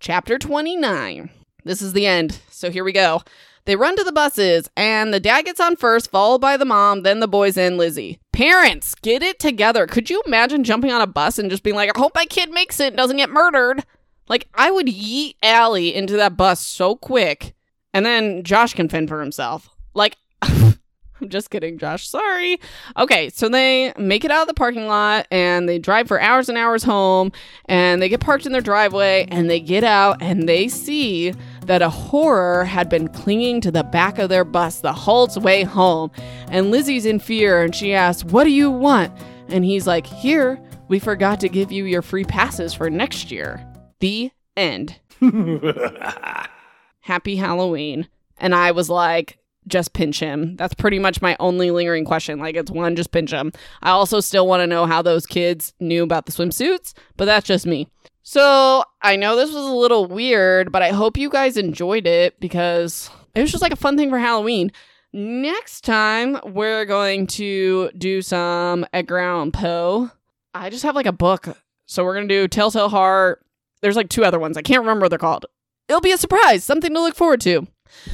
Chapter 0.00 0.38
29. 0.38 1.30
This 1.64 1.80
is 1.80 1.92
the 1.92 2.06
end. 2.06 2.40
So, 2.50 2.70
here 2.70 2.84
we 2.84 2.92
go. 2.92 3.22
They 3.68 3.76
run 3.76 3.96
to 3.96 4.02
the 4.02 4.12
buses, 4.12 4.70
and 4.78 5.12
the 5.12 5.20
dad 5.20 5.44
gets 5.44 5.60
on 5.60 5.76
first, 5.76 6.10
followed 6.10 6.40
by 6.40 6.56
the 6.56 6.64
mom, 6.64 7.02
then 7.02 7.20
the 7.20 7.28
boys 7.28 7.58
and 7.58 7.76
Lizzie. 7.76 8.18
Parents, 8.32 8.94
get 8.94 9.22
it 9.22 9.38
together. 9.38 9.86
Could 9.86 10.08
you 10.08 10.22
imagine 10.24 10.64
jumping 10.64 10.90
on 10.90 11.02
a 11.02 11.06
bus 11.06 11.38
and 11.38 11.50
just 11.50 11.62
being 11.62 11.76
like, 11.76 11.94
I 11.94 12.00
hope 12.00 12.12
my 12.14 12.24
kid 12.24 12.50
makes 12.50 12.80
it 12.80 12.86
and 12.86 12.96
doesn't 12.96 13.18
get 13.18 13.28
murdered? 13.28 13.84
Like, 14.26 14.48
I 14.54 14.70
would 14.70 14.86
yeet 14.86 15.34
Allie 15.42 15.94
into 15.94 16.16
that 16.16 16.34
bus 16.34 16.64
so 16.64 16.96
quick, 16.96 17.54
and 17.92 18.06
then 18.06 18.42
Josh 18.42 18.72
can 18.72 18.88
fend 18.88 19.10
for 19.10 19.20
himself. 19.20 19.68
Like, 19.92 20.16
I'm 21.20 21.28
just 21.28 21.50
kidding, 21.50 21.76
Josh. 21.76 22.08
Sorry. 22.08 22.58
Okay, 22.96 23.28
so 23.28 23.50
they 23.50 23.92
make 23.98 24.24
it 24.24 24.30
out 24.30 24.40
of 24.40 24.48
the 24.48 24.54
parking 24.54 24.86
lot 24.86 25.26
and 25.30 25.68
they 25.68 25.78
drive 25.78 26.08
for 26.08 26.18
hours 26.18 26.48
and 26.48 26.56
hours 26.56 26.84
home 26.84 27.32
and 27.66 28.00
they 28.00 28.08
get 28.08 28.20
parked 28.20 28.46
in 28.46 28.52
their 28.52 28.62
driveway 28.62 29.26
and 29.30 29.50
they 29.50 29.60
get 29.60 29.84
out 29.84 30.22
and 30.22 30.48
they 30.48 30.68
see 30.68 31.34
that 31.68 31.82
a 31.82 31.90
horror 31.90 32.64
had 32.64 32.88
been 32.88 33.08
clinging 33.08 33.60
to 33.60 33.70
the 33.70 33.84
back 33.84 34.18
of 34.18 34.28
their 34.28 34.44
bus 34.44 34.80
the 34.80 34.92
whole 34.92 35.28
way 35.36 35.62
home. 35.62 36.10
And 36.50 36.70
Lizzie's 36.70 37.06
in 37.06 37.20
fear 37.20 37.62
and 37.62 37.74
she 37.74 37.94
asks, 37.94 38.24
What 38.24 38.44
do 38.44 38.50
you 38.50 38.70
want? 38.70 39.16
And 39.48 39.64
he's 39.64 39.86
like, 39.86 40.06
Here, 40.06 40.60
we 40.88 40.98
forgot 40.98 41.40
to 41.40 41.48
give 41.48 41.70
you 41.70 41.84
your 41.84 42.02
free 42.02 42.24
passes 42.24 42.74
for 42.74 42.90
next 42.90 43.30
year. 43.30 43.64
The 44.00 44.30
end. 44.56 44.98
Happy 47.00 47.36
Halloween. 47.36 48.08
And 48.38 48.54
I 48.54 48.70
was 48.70 48.88
like, 48.88 49.38
just 49.66 49.92
pinch 49.92 50.20
him. 50.20 50.56
That's 50.56 50.74
pretty 50.74 50.98
much 50.98 51.20
my 51.20 51.36
only 51.38 51.70
lingering 51.70 52.04
question. 52.04 52.38
Like, 52.38 52.56
it's 52.56 52.70
one, 52.70 52.96
just 52.96 53.12
pinch 53.12 53.30
him. 53.30 53.52
I 53.82 53.90
also 53.90 54.20
still 54.20 54.46
want 54.46 54.62
to 54.62 54.66
know 54.66 54.86
how 54.86 55.02
those 55.02 55.26
kids 55.26 55.74
knew 55.78 56.02
about 56.02 56.26
the 56.26 56.32
swimsuits, 56.32 56.94
but 57.16 57.26
that's 57.26 57.46
just 57.46 57.66
me. 57.66 57.88
So, 58.30 58.84
I 59.00 59.16
know 59.16 59.36
this 59.36 59.54
was 59.54 59.64
a 59.64 59.72
little 59.72 60.04
weird, 60.04 60.70
but 60.70 60.82
I 60.82 60.90
hope 60.90 61.16
you 61.16 61.30
guys 61.30 61.56
enjoyed 61.56 62.06
it 62.06 62.38
because 62.40 63.08
it 63.34 63.40
was 63.40 63.50
just 63.50 63.62
like 63.62 63.72
a 63.72 63.76
fun 63.76 63.96
thing 63.96 64.10
for 64.10 64.18
Halloween. 64.18 64.70
Next 65.14 65.80
time, 65.80 66.38
we're 66.44 66.84
going 66.84 67.26
to 67.28 67.90
do 67.96 68.20
some 68.20 68.84
Edgar 68.92 69.16
Allan 69.16 69.50
Poe. 69.50 70.10
I 70.52 70.68
just 70.68 70.82
have 70.82 70.94
like 70.94 71.06
a 71.06 71.10
book. 71.10 71.56
So, 71.86 72.04
we're 72.04 72.16
going 72.16 72.28
to 72.28 72.34
do 72.42 72.48
Telltale 72.48 72.90
Heart. 72.90 73.46
There's 73.80 73.96
like 73.96 74.10
two 74.10 74.26
other 74.26 74.38
ones. 74.38 74.58
I 74.58 74.62
can't 74.62 74.80
remember 74.80 75.04
what 75.04 75.08
they're 75.08 75.18
called. 75.18 75.46
It'll 75.88 76.02
be 76.02 76.12
a 76.12 76.18
surprise, 76.18 76.64
something 76.64 76.92
to 76.92 77.00
look 77.00 77.14
forward 77.14 77.40
to. 77.40 77.66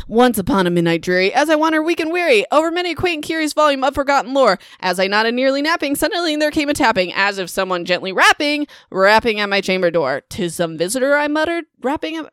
Once 0.08 0.38
upon 0.38 0.66
a 0.66 0.70
midnight 0.70 1.02
dreary, 1.02 1.32
as 1.32 1.50
I 1.50 1.54
wander 1.54 1.82
weak 1.82 2.00
and 2.00 2.12
weary 2.12 2.44
over 2.50 2.70
many 2.70 2.92
a 2.92 2.94
quaint 2.94 3.16
and 3.16 3.24
curious 3.24 3.52
volume 3.52 3.84
of 3.84 3.94
forgotten 3.94 4.34
lore, 4.34 4.58
as 4.80 4.98
I 4.98 5.06
nodded 5.06 5.34
nearly 5.34 5.62
napping, 5.62 5.96
suddenly 5.96 6.36
there 6.36 6.50
came 6.50 6.68
a 6.68 6.74
tapping, 6.74 7.12
as 7.14 7.38
if 7.38 7.50
someone 7.50 7.84
gently 7.84 8.12
rapping, 8.12 8.66
rapping 8.90 9.40
at 9.40 9.48
my 9.48 9.60
chamber 9.60 9.90
door. 9.90 10.22
"'Tis 10.28 10.54
some 10.54 10.78
visitor," 10.78 11.16
I 11.16 11.28
muttered, 11.28 11.64
rapping 11.82 12.16
at, 12.16 12.32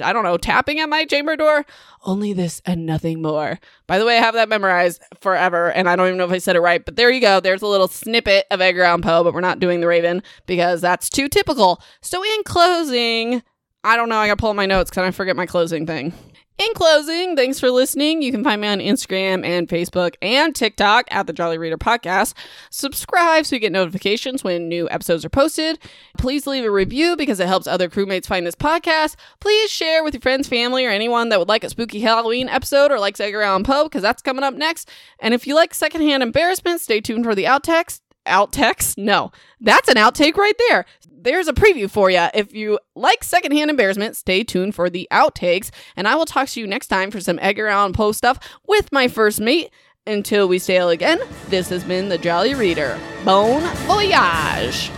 I 0.00 0.12
don't 0.12 0.24
know, 0.24 0.36
tapping 0.36 0.80
at 0.80 0.88
my 0.88 1.04
chamber 1.04 1.36
door. 1.36 1.64
Only 2.04 2.32
this 2.32 2.60
and 2.64 2.86
nothing 2.86 3.22
more. 3.22 3.58
By 3.86 3.98
the 3.98 4.06
way, 4.06 4.18
I 4.18 4.20
have 4.20 4.34
that 4.34 4.48
memorized 4.48 5.02
forever, 5.20 5.70
and 5.70 5.88
I 5.88 5.96
don't 5.96 6.08
even 6.08 6.18
know 6.18 6.24
if 6.24 6.32
I 6.32 6.38
said 6.38 6.56
it 6.56 6.60
right, 6.60 6.84
but 6.84 6.96
there 6.96 7.10
you 7.10 7.20
go. 7.20 7.40
There's 7.40 7.62
a 7.62 7.66
little 7.66 7.88
snippet 7.88 8.46
of 8.50 8.60
Edgar 8.60 8.82
Allan 8.82 9.02
Poe, 9.02 9.22
but 9.22 9.34
we're 9.34 9.40
not 9.40 9.60
doing 9.60 9.80
the 9.80 9.86
Raven 9.86 10.22
because 10.46 10.80
that's 10.80 11.08
too 11.08 11.28
typical. 11.28 11.80
So, 12.00 12.24
in 12.24 12.42
closing, 12.44 13.42
I 13.84 13.96
don't 13.96 14.08
know. 14.08 14.16
I 14.16 14.28
got 14.28 14.38
to 14.38 14.40
pull 14.40 14.50
up 14.50 14.56
my 14.56 14.66
notes 14.66 14.90
because 14.90 15.06
I 15.06 15.10
forget 15.10 15.36
my 15.36 15.46
closing 15.46 15.86
thing. 15.86 16.12
In 16.58 16.74
closing, 16.74 17.34
thanks 17.34 17.58
for 17.58 17.70
listening. 17.70 18.22
You 18.22 18.30
can 18.30 18.44
find 18.44 18.60
me 18.60 18.68
on 18.68 18.78
Instagram 18.78 19.44
and 19.44 19.66
Facebook 19.66 20.14
and 20.20 20.54
TikTok 20.54 21.06
at 21.10 21.26
the 21.26 21.32
Jolly 21.32 21.56
Reader 21.58 21.78
Podcast. 21.78 22.34
Subscribe 22.70 23.46
so 23.46 23.56
you 23.56 23.60
get 23.60 23.72
notifications 23.72 24.44
when 24.44 24.68
new 24.68 24.88
episodes 24.90 25.24
are 25.24 25.30
posted. 25.30 25.78
Please 26.18 26.46
leave 26.46 26.64
a 26.64 26.70
review 26.70 27.16
because 27.16 27.40
it 27.40 27.48
helps 27.48 27.66
other 27.66 27.88
crewmates 27.88 28.26
find 28.26 28.46
this 28.46 28.54
podcast. 28.54 29.16
Please 29.40 29.70
share 29.70 30.04
with 30.04 30.14
your 30.14 30.20
friends, 30.20 30.46
family, 30.46 30.84
or 30.84 30.90
anyone 30.90 31.30
that 31.30 31.38
would 31.40 31.48
like 31.48 31.64
a 31.64 31.70
spooky 31.70 32.00
Halloween 32.00 32.48
episode 32.48 32.92
or 32.92 33.00
likes 33.00 33.18
Edgar 33.18 33.42
Allan 33.42 33.64
Poe 33.64 33.84
because 33.84 34.02
that's 34.02 34.22
coming 34.22 34.44
up 34.44 34.54
next. 34.54 34.90
And 35.20 35.32
if 35.34 35.46
you 35.46 35.54
like 35.54 35.74
secondhand 35.74 36.22
embarrassment, 36.22 36.82
stay 36.82 37.00
tuned 37.00 37.24
for 37.24 37.34
the 37.34 37.44
outtakes 37.44 38.01
outtakes? 38.26 38.96
No, 38.96 39.32
that's 39.60 39.88
an 39.88 39.96
outtake 39.96 40.36
right 40.36 40.54
there. 40.68 40.84
There's 41.10 41.48
a 41.48 41.52
preview 41.52 41.88
for 41.88 42.10
you. 42.10 42.26
If 42.34 42.52
you 42.52 42.78
like 42.94 43.22
secondhand 43.22 43.70
embarrassment, 43.70 44.16
stay 44.16 44.42
tuned 44.42 44.74
for 44.74 44.90
the 44.90 45.06
outtakes, 45.12 45.70
and 45.96 46.08
I 46.08 46.14
will 46.14 46.26
talk 46.26 46.48
to 46.48 46.60
you 46.60 46.66
next 46.66 46.88
time 46.88 47.10
for 47.10 47.20
some 47.20 47.38
Edgar 47.40 47.68
Allan 47.68 47.92
Poe 47.92 48.12
stuff 48.12 48.38
with 48.66 48.90
my 48.92 49.08
first 49.08 49.40
mate. 49.40 49.70
Until 50.04 50.48
we 50.48 50.58
sail 50.58 50.88
again, 50.88 51.20
this 51.48 51.68
has 51.68 51.84
been 51.84 52.08
the 52.08 52.18
Jolly 52.18 52.54
Reader. 52.54 52.98
Bon 53.24 53.62
voyage! 53.86 54.90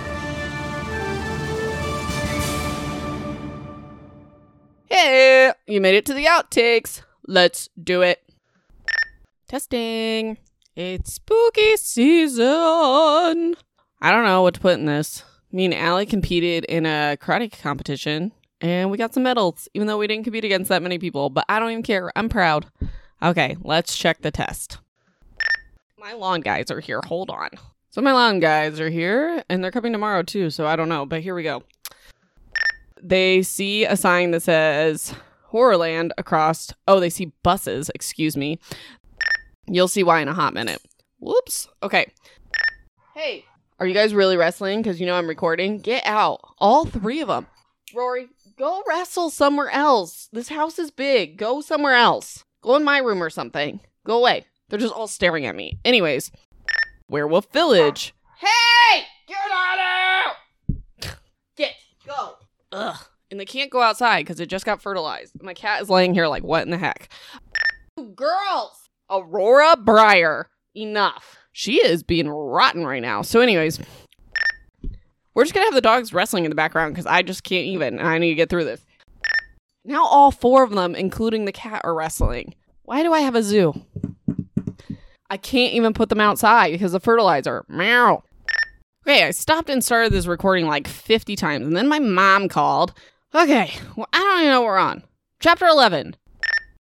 Hey, 4.89 5.53
you 5.67 5.83
made 5.83 5.95
it 5.95 6.07
to 6.07 6.15
the 6.15 6.25
outtakes. 6.25 7.03
Let's 7.27 7.69
do 7.83 8.01
it. 8.01 8.23
Testing. 9.47 10.39
It's 10.77 11.13
spooky 11.13 11.77
season. 11.77 13.55
I 14.01 14.11
don't 14.11 14.25
know 14.25 14.43
what 14.43 14.55
to 14.55 14.61
put 14.61 14.77
in 14.77 14.87
this. 14.87 15.23
Me 15.53 15.67
and 15.67 15.75
Allie 15.75 16.05
competed 16.05 16.65
in 16.65 16.85
a 16.85 17.17
karate 17.21 17.53
competition 17.63 18.33
and 18.61 18.91
we 18.91 18.99
got 18.99 19.15
some 19.15 19.23
medals, 19.23 19.69
even 19.75 19.87
though 19.87 19.99
we 19.99 20.09
didn't 20.09 20.25
compete 20.25 20.45
against 20.45 20.71
that 20.71 20.83
many 20.83 20.99
people. 20.99 21.31
But 21.31 21.45
I 21.49 21.61
don't 21.61 21.71
even 21.71 21.85
care. 21.85 22.11
I'm 22.17 22.29
proud. 22.29 22.67
Okay, 23.23 23.57
let's 23.63 23.97
check 23.97 24.23
the 24.23 24.33
test. 24.33 24.79
My 25.97 26.13
lawn 26.15 26.41
guys 26.41 26.73
are 26.73 26.81
here. 26.81 27.01
Hold 27.07 27.31
on. 27.31 27.51
So, 27.91 28.01
my 28.01 28.13
lawn 28.13 28.41
guys 28.41 28.81
are 28.81 28.91
here 28.91 29.45
and 29.49 29.63
they're 29.63 29.71
coming 29.71 29.93
tomorrow 29.93 30.25
too. 30.25 30.51
So, 30.51 30.67
I 30.67 30.75
don't 30.75 30.89
know. 30.89 31.07
But 31.07 31.21
here 31.21 31.37
we 31.37 31.45
go. 31.45 31.63
They 33.01 33.43
see 33.43 33.85
a 33.85 33.97
sign 33.97 34.33
that 34.33 34.43
says 34.43 35.15
Horrorland 35.53 36.11
across. 36.19 36.73
Oh, 36.89 36.99
they 36.99 37.11
see 37.11 37.33
buses, 37.45 37.93
excuse 37.95 38.37
me. 38.37 38.59
You'll 39.67 39.89
see 39.89 40.03
why 40.03 40.21
in 40.21 40.29
a 40.29 40.35
hot 40.35 40.55
minute. 40.55 40.81
Whoops. 41.21 41.69
Okay. 41.83 42.13
Hey, 43.15 43.45
are 43.81 43.87
you 43.87 43.95
guys 43.95 44.15
really 44.15 44.37
wrestling? 44.37 44.83
Because 44.83 45.01
you 45.01 45.07
know 45.07 45.15
I'm 45.15 45.29
recording. 45.29 45.79
Get 45.79 46.05
out. 46.07 46.41
All 46.59 46.85
three 46.85 47.21
of 47.21 47.29
them. 47.29 47.47
Rory, 47.95 48.29
go 48.59 48.83
wrestle 48.87 49.31
somewhere 49.31 49.71
else. 49.71 50.29
This 50.33 50.49
house 50.49 50.79
is 50.79 50.91
big. 50.91 51.37
Go 51.37 51.61
somewhere 51.61 51.95
else. 51.95 52.45
Go 52.63 52.77
in 52.77 52.85
my 52.85 52.99
room 52.99 53.23
or 53.23 53.31
something. 53.31 53.81
Go 54.05 54.19
away. 54.19 54.47
They're 54.69 54.79
just 54.79 54.95
all 54.95 55.07
staring 55.07 55.47
at 55.47 55.55
me. 55.55 55.79
Anyways, 55.85 56.31
Werewolf 57.09 57.53
Village. 57.53 58.15
Hey! 58.39 59.05
Get 59.27 59.39
out 59.53 60.35
of 61.03 61.17
Get. 61.57 61.75
Go. 62.07 62.35
Ugh. 62.73 62.97
And 63.31 63.41
they 63.41 63.45
can't 63.45 63.71
go 63.71 63.81
outside 63.81 64.21
because 64.21 64.41
it 64.41 64.47
just 64.47 64.67
got 64.67 64.83
fertilized. 64.83 65.43
My 65.43 65.55
cat 65.55 65.83
is 65.83 65.91
laying 65.91 66.15
here 66.15 66.29
like, 66.29 66.43
what 66.43 66.63
in 66.63 66.71
the 66.71 66.79
heck? 66.79 67.09
Girls! 68.15 68.84
Aurora 69.11 69.77
Breyer. 69.77 70.45
Enough. 70.75 71.37
She 71.53 71.85
is 71.85 72.03
being 72.03 72.29
rotten 72.29 72.85
right 72.85 73.03
now. 73.03 73.23
So, 73.23 73.41
anyways, 73.41 73.79
we're 75.35 75.45
just 75.45 75.55
gonna 75.55 75.67
have 75.67 75.75
the 75.75 75.81
dogs 75.81 76.13
wrestling 76.13 76.45
in 76.45 76.51
the 76.51 76.57
background 76.57 76.95
because 76.95 77.07
I 77.07 77.23
just 77.23 77.45
can't 77.45 77.67
even. 77.67 78.01
I 78.01 78.19
need 78.19 78.31
to 78.31 78.35
get 78.35 78.51
through 78.51 78.65
this. 78.65 78.85
Now, 79.85 80.05
all 80.05 80.31
four 80.31 80.65
of 80.65 80.71
them, 80.71 80.95
including 80.95 81.45
the 81.45 81.53
cat, 81.53 81.83
are 81.85 81.95
wrestling. 81.95 82.55
Why 82.83 83.03
do 83.03 83.13
I 83.13 83.21
have 83.21 83.35
a 83.35 83.43
zoo? 83.43 83.75
I 85.31 85.37
can't 85.37 85.75
even 85.75 85.95
put 85.95 86.09
them 86.09 86.21
outside 86.21 86.73
because 86.73 86.95
of 86.95 87.03
fertilizer. 87.03 87.65
Meow. 87.69 88.23
Okay, 89.07 89.25
I 89.25 89.31
stopped 89.33 89.69
and 89.69 89.85
started 89.85 90.13
this 90.13 90.27
recording 90.27 90.67
like 90.67 90.89
50 90.89 91.37
times, 91.37 91.67
and 91.67 91.77
then 91.77 91.89
my 91.89 91.99
mom 91.99 92.49
called. 92.49 92.95
Okay, 93.35 93.75
well, 93.97 94.09
I 94.13 94.19
don't 94.19 94.41
even 94.41 94.51
know 94.51 94.61
what 94.63 94.67
we're 94.67 94.79
on. 94.79 95.03
Chapter 95.41 95.67
11 95.67 96.17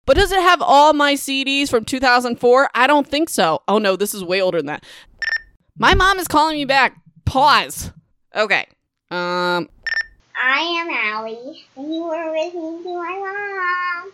but 0.07 0.15
does 0.15 0.31
it 0.31 0.39
have 0.39 0.61
all 0.61 0.93
my 0.93 1.13
CDs 1.13 1.69
from 1.69 1.85
2004? 1.85 2.69
I 2.73 2.87
don't 2.87 3.05
think 3.07 3.29
so. 3.29 3.61
Oh 3.67 3.77
no, 3.77 3.95
this 3.95 4.15
is 4.15 4.23
way 4.23 4.41
older 4.41 4.57
than 4.57 4.65
that. 4.67 4.83
My 5.77 5.93
mom 5.93 6.17
is 6.17 6.27
calling 6.27 6.55
me 6.55 6.65
back. 6.65 6.95
Pause. 7.25 7.91
Okay. 8.33 8.65
Um. 9.11 9.69
I 10.39 10.59
am 10.61 10.89
Allie, 10.89 11.65
and 11.75 11.93
you 11.93 12.03
are 12.03 12.31
listening 12.31 12.83
to 12.83 12.93
my 12.95 14.03
mom. 14.03 14.11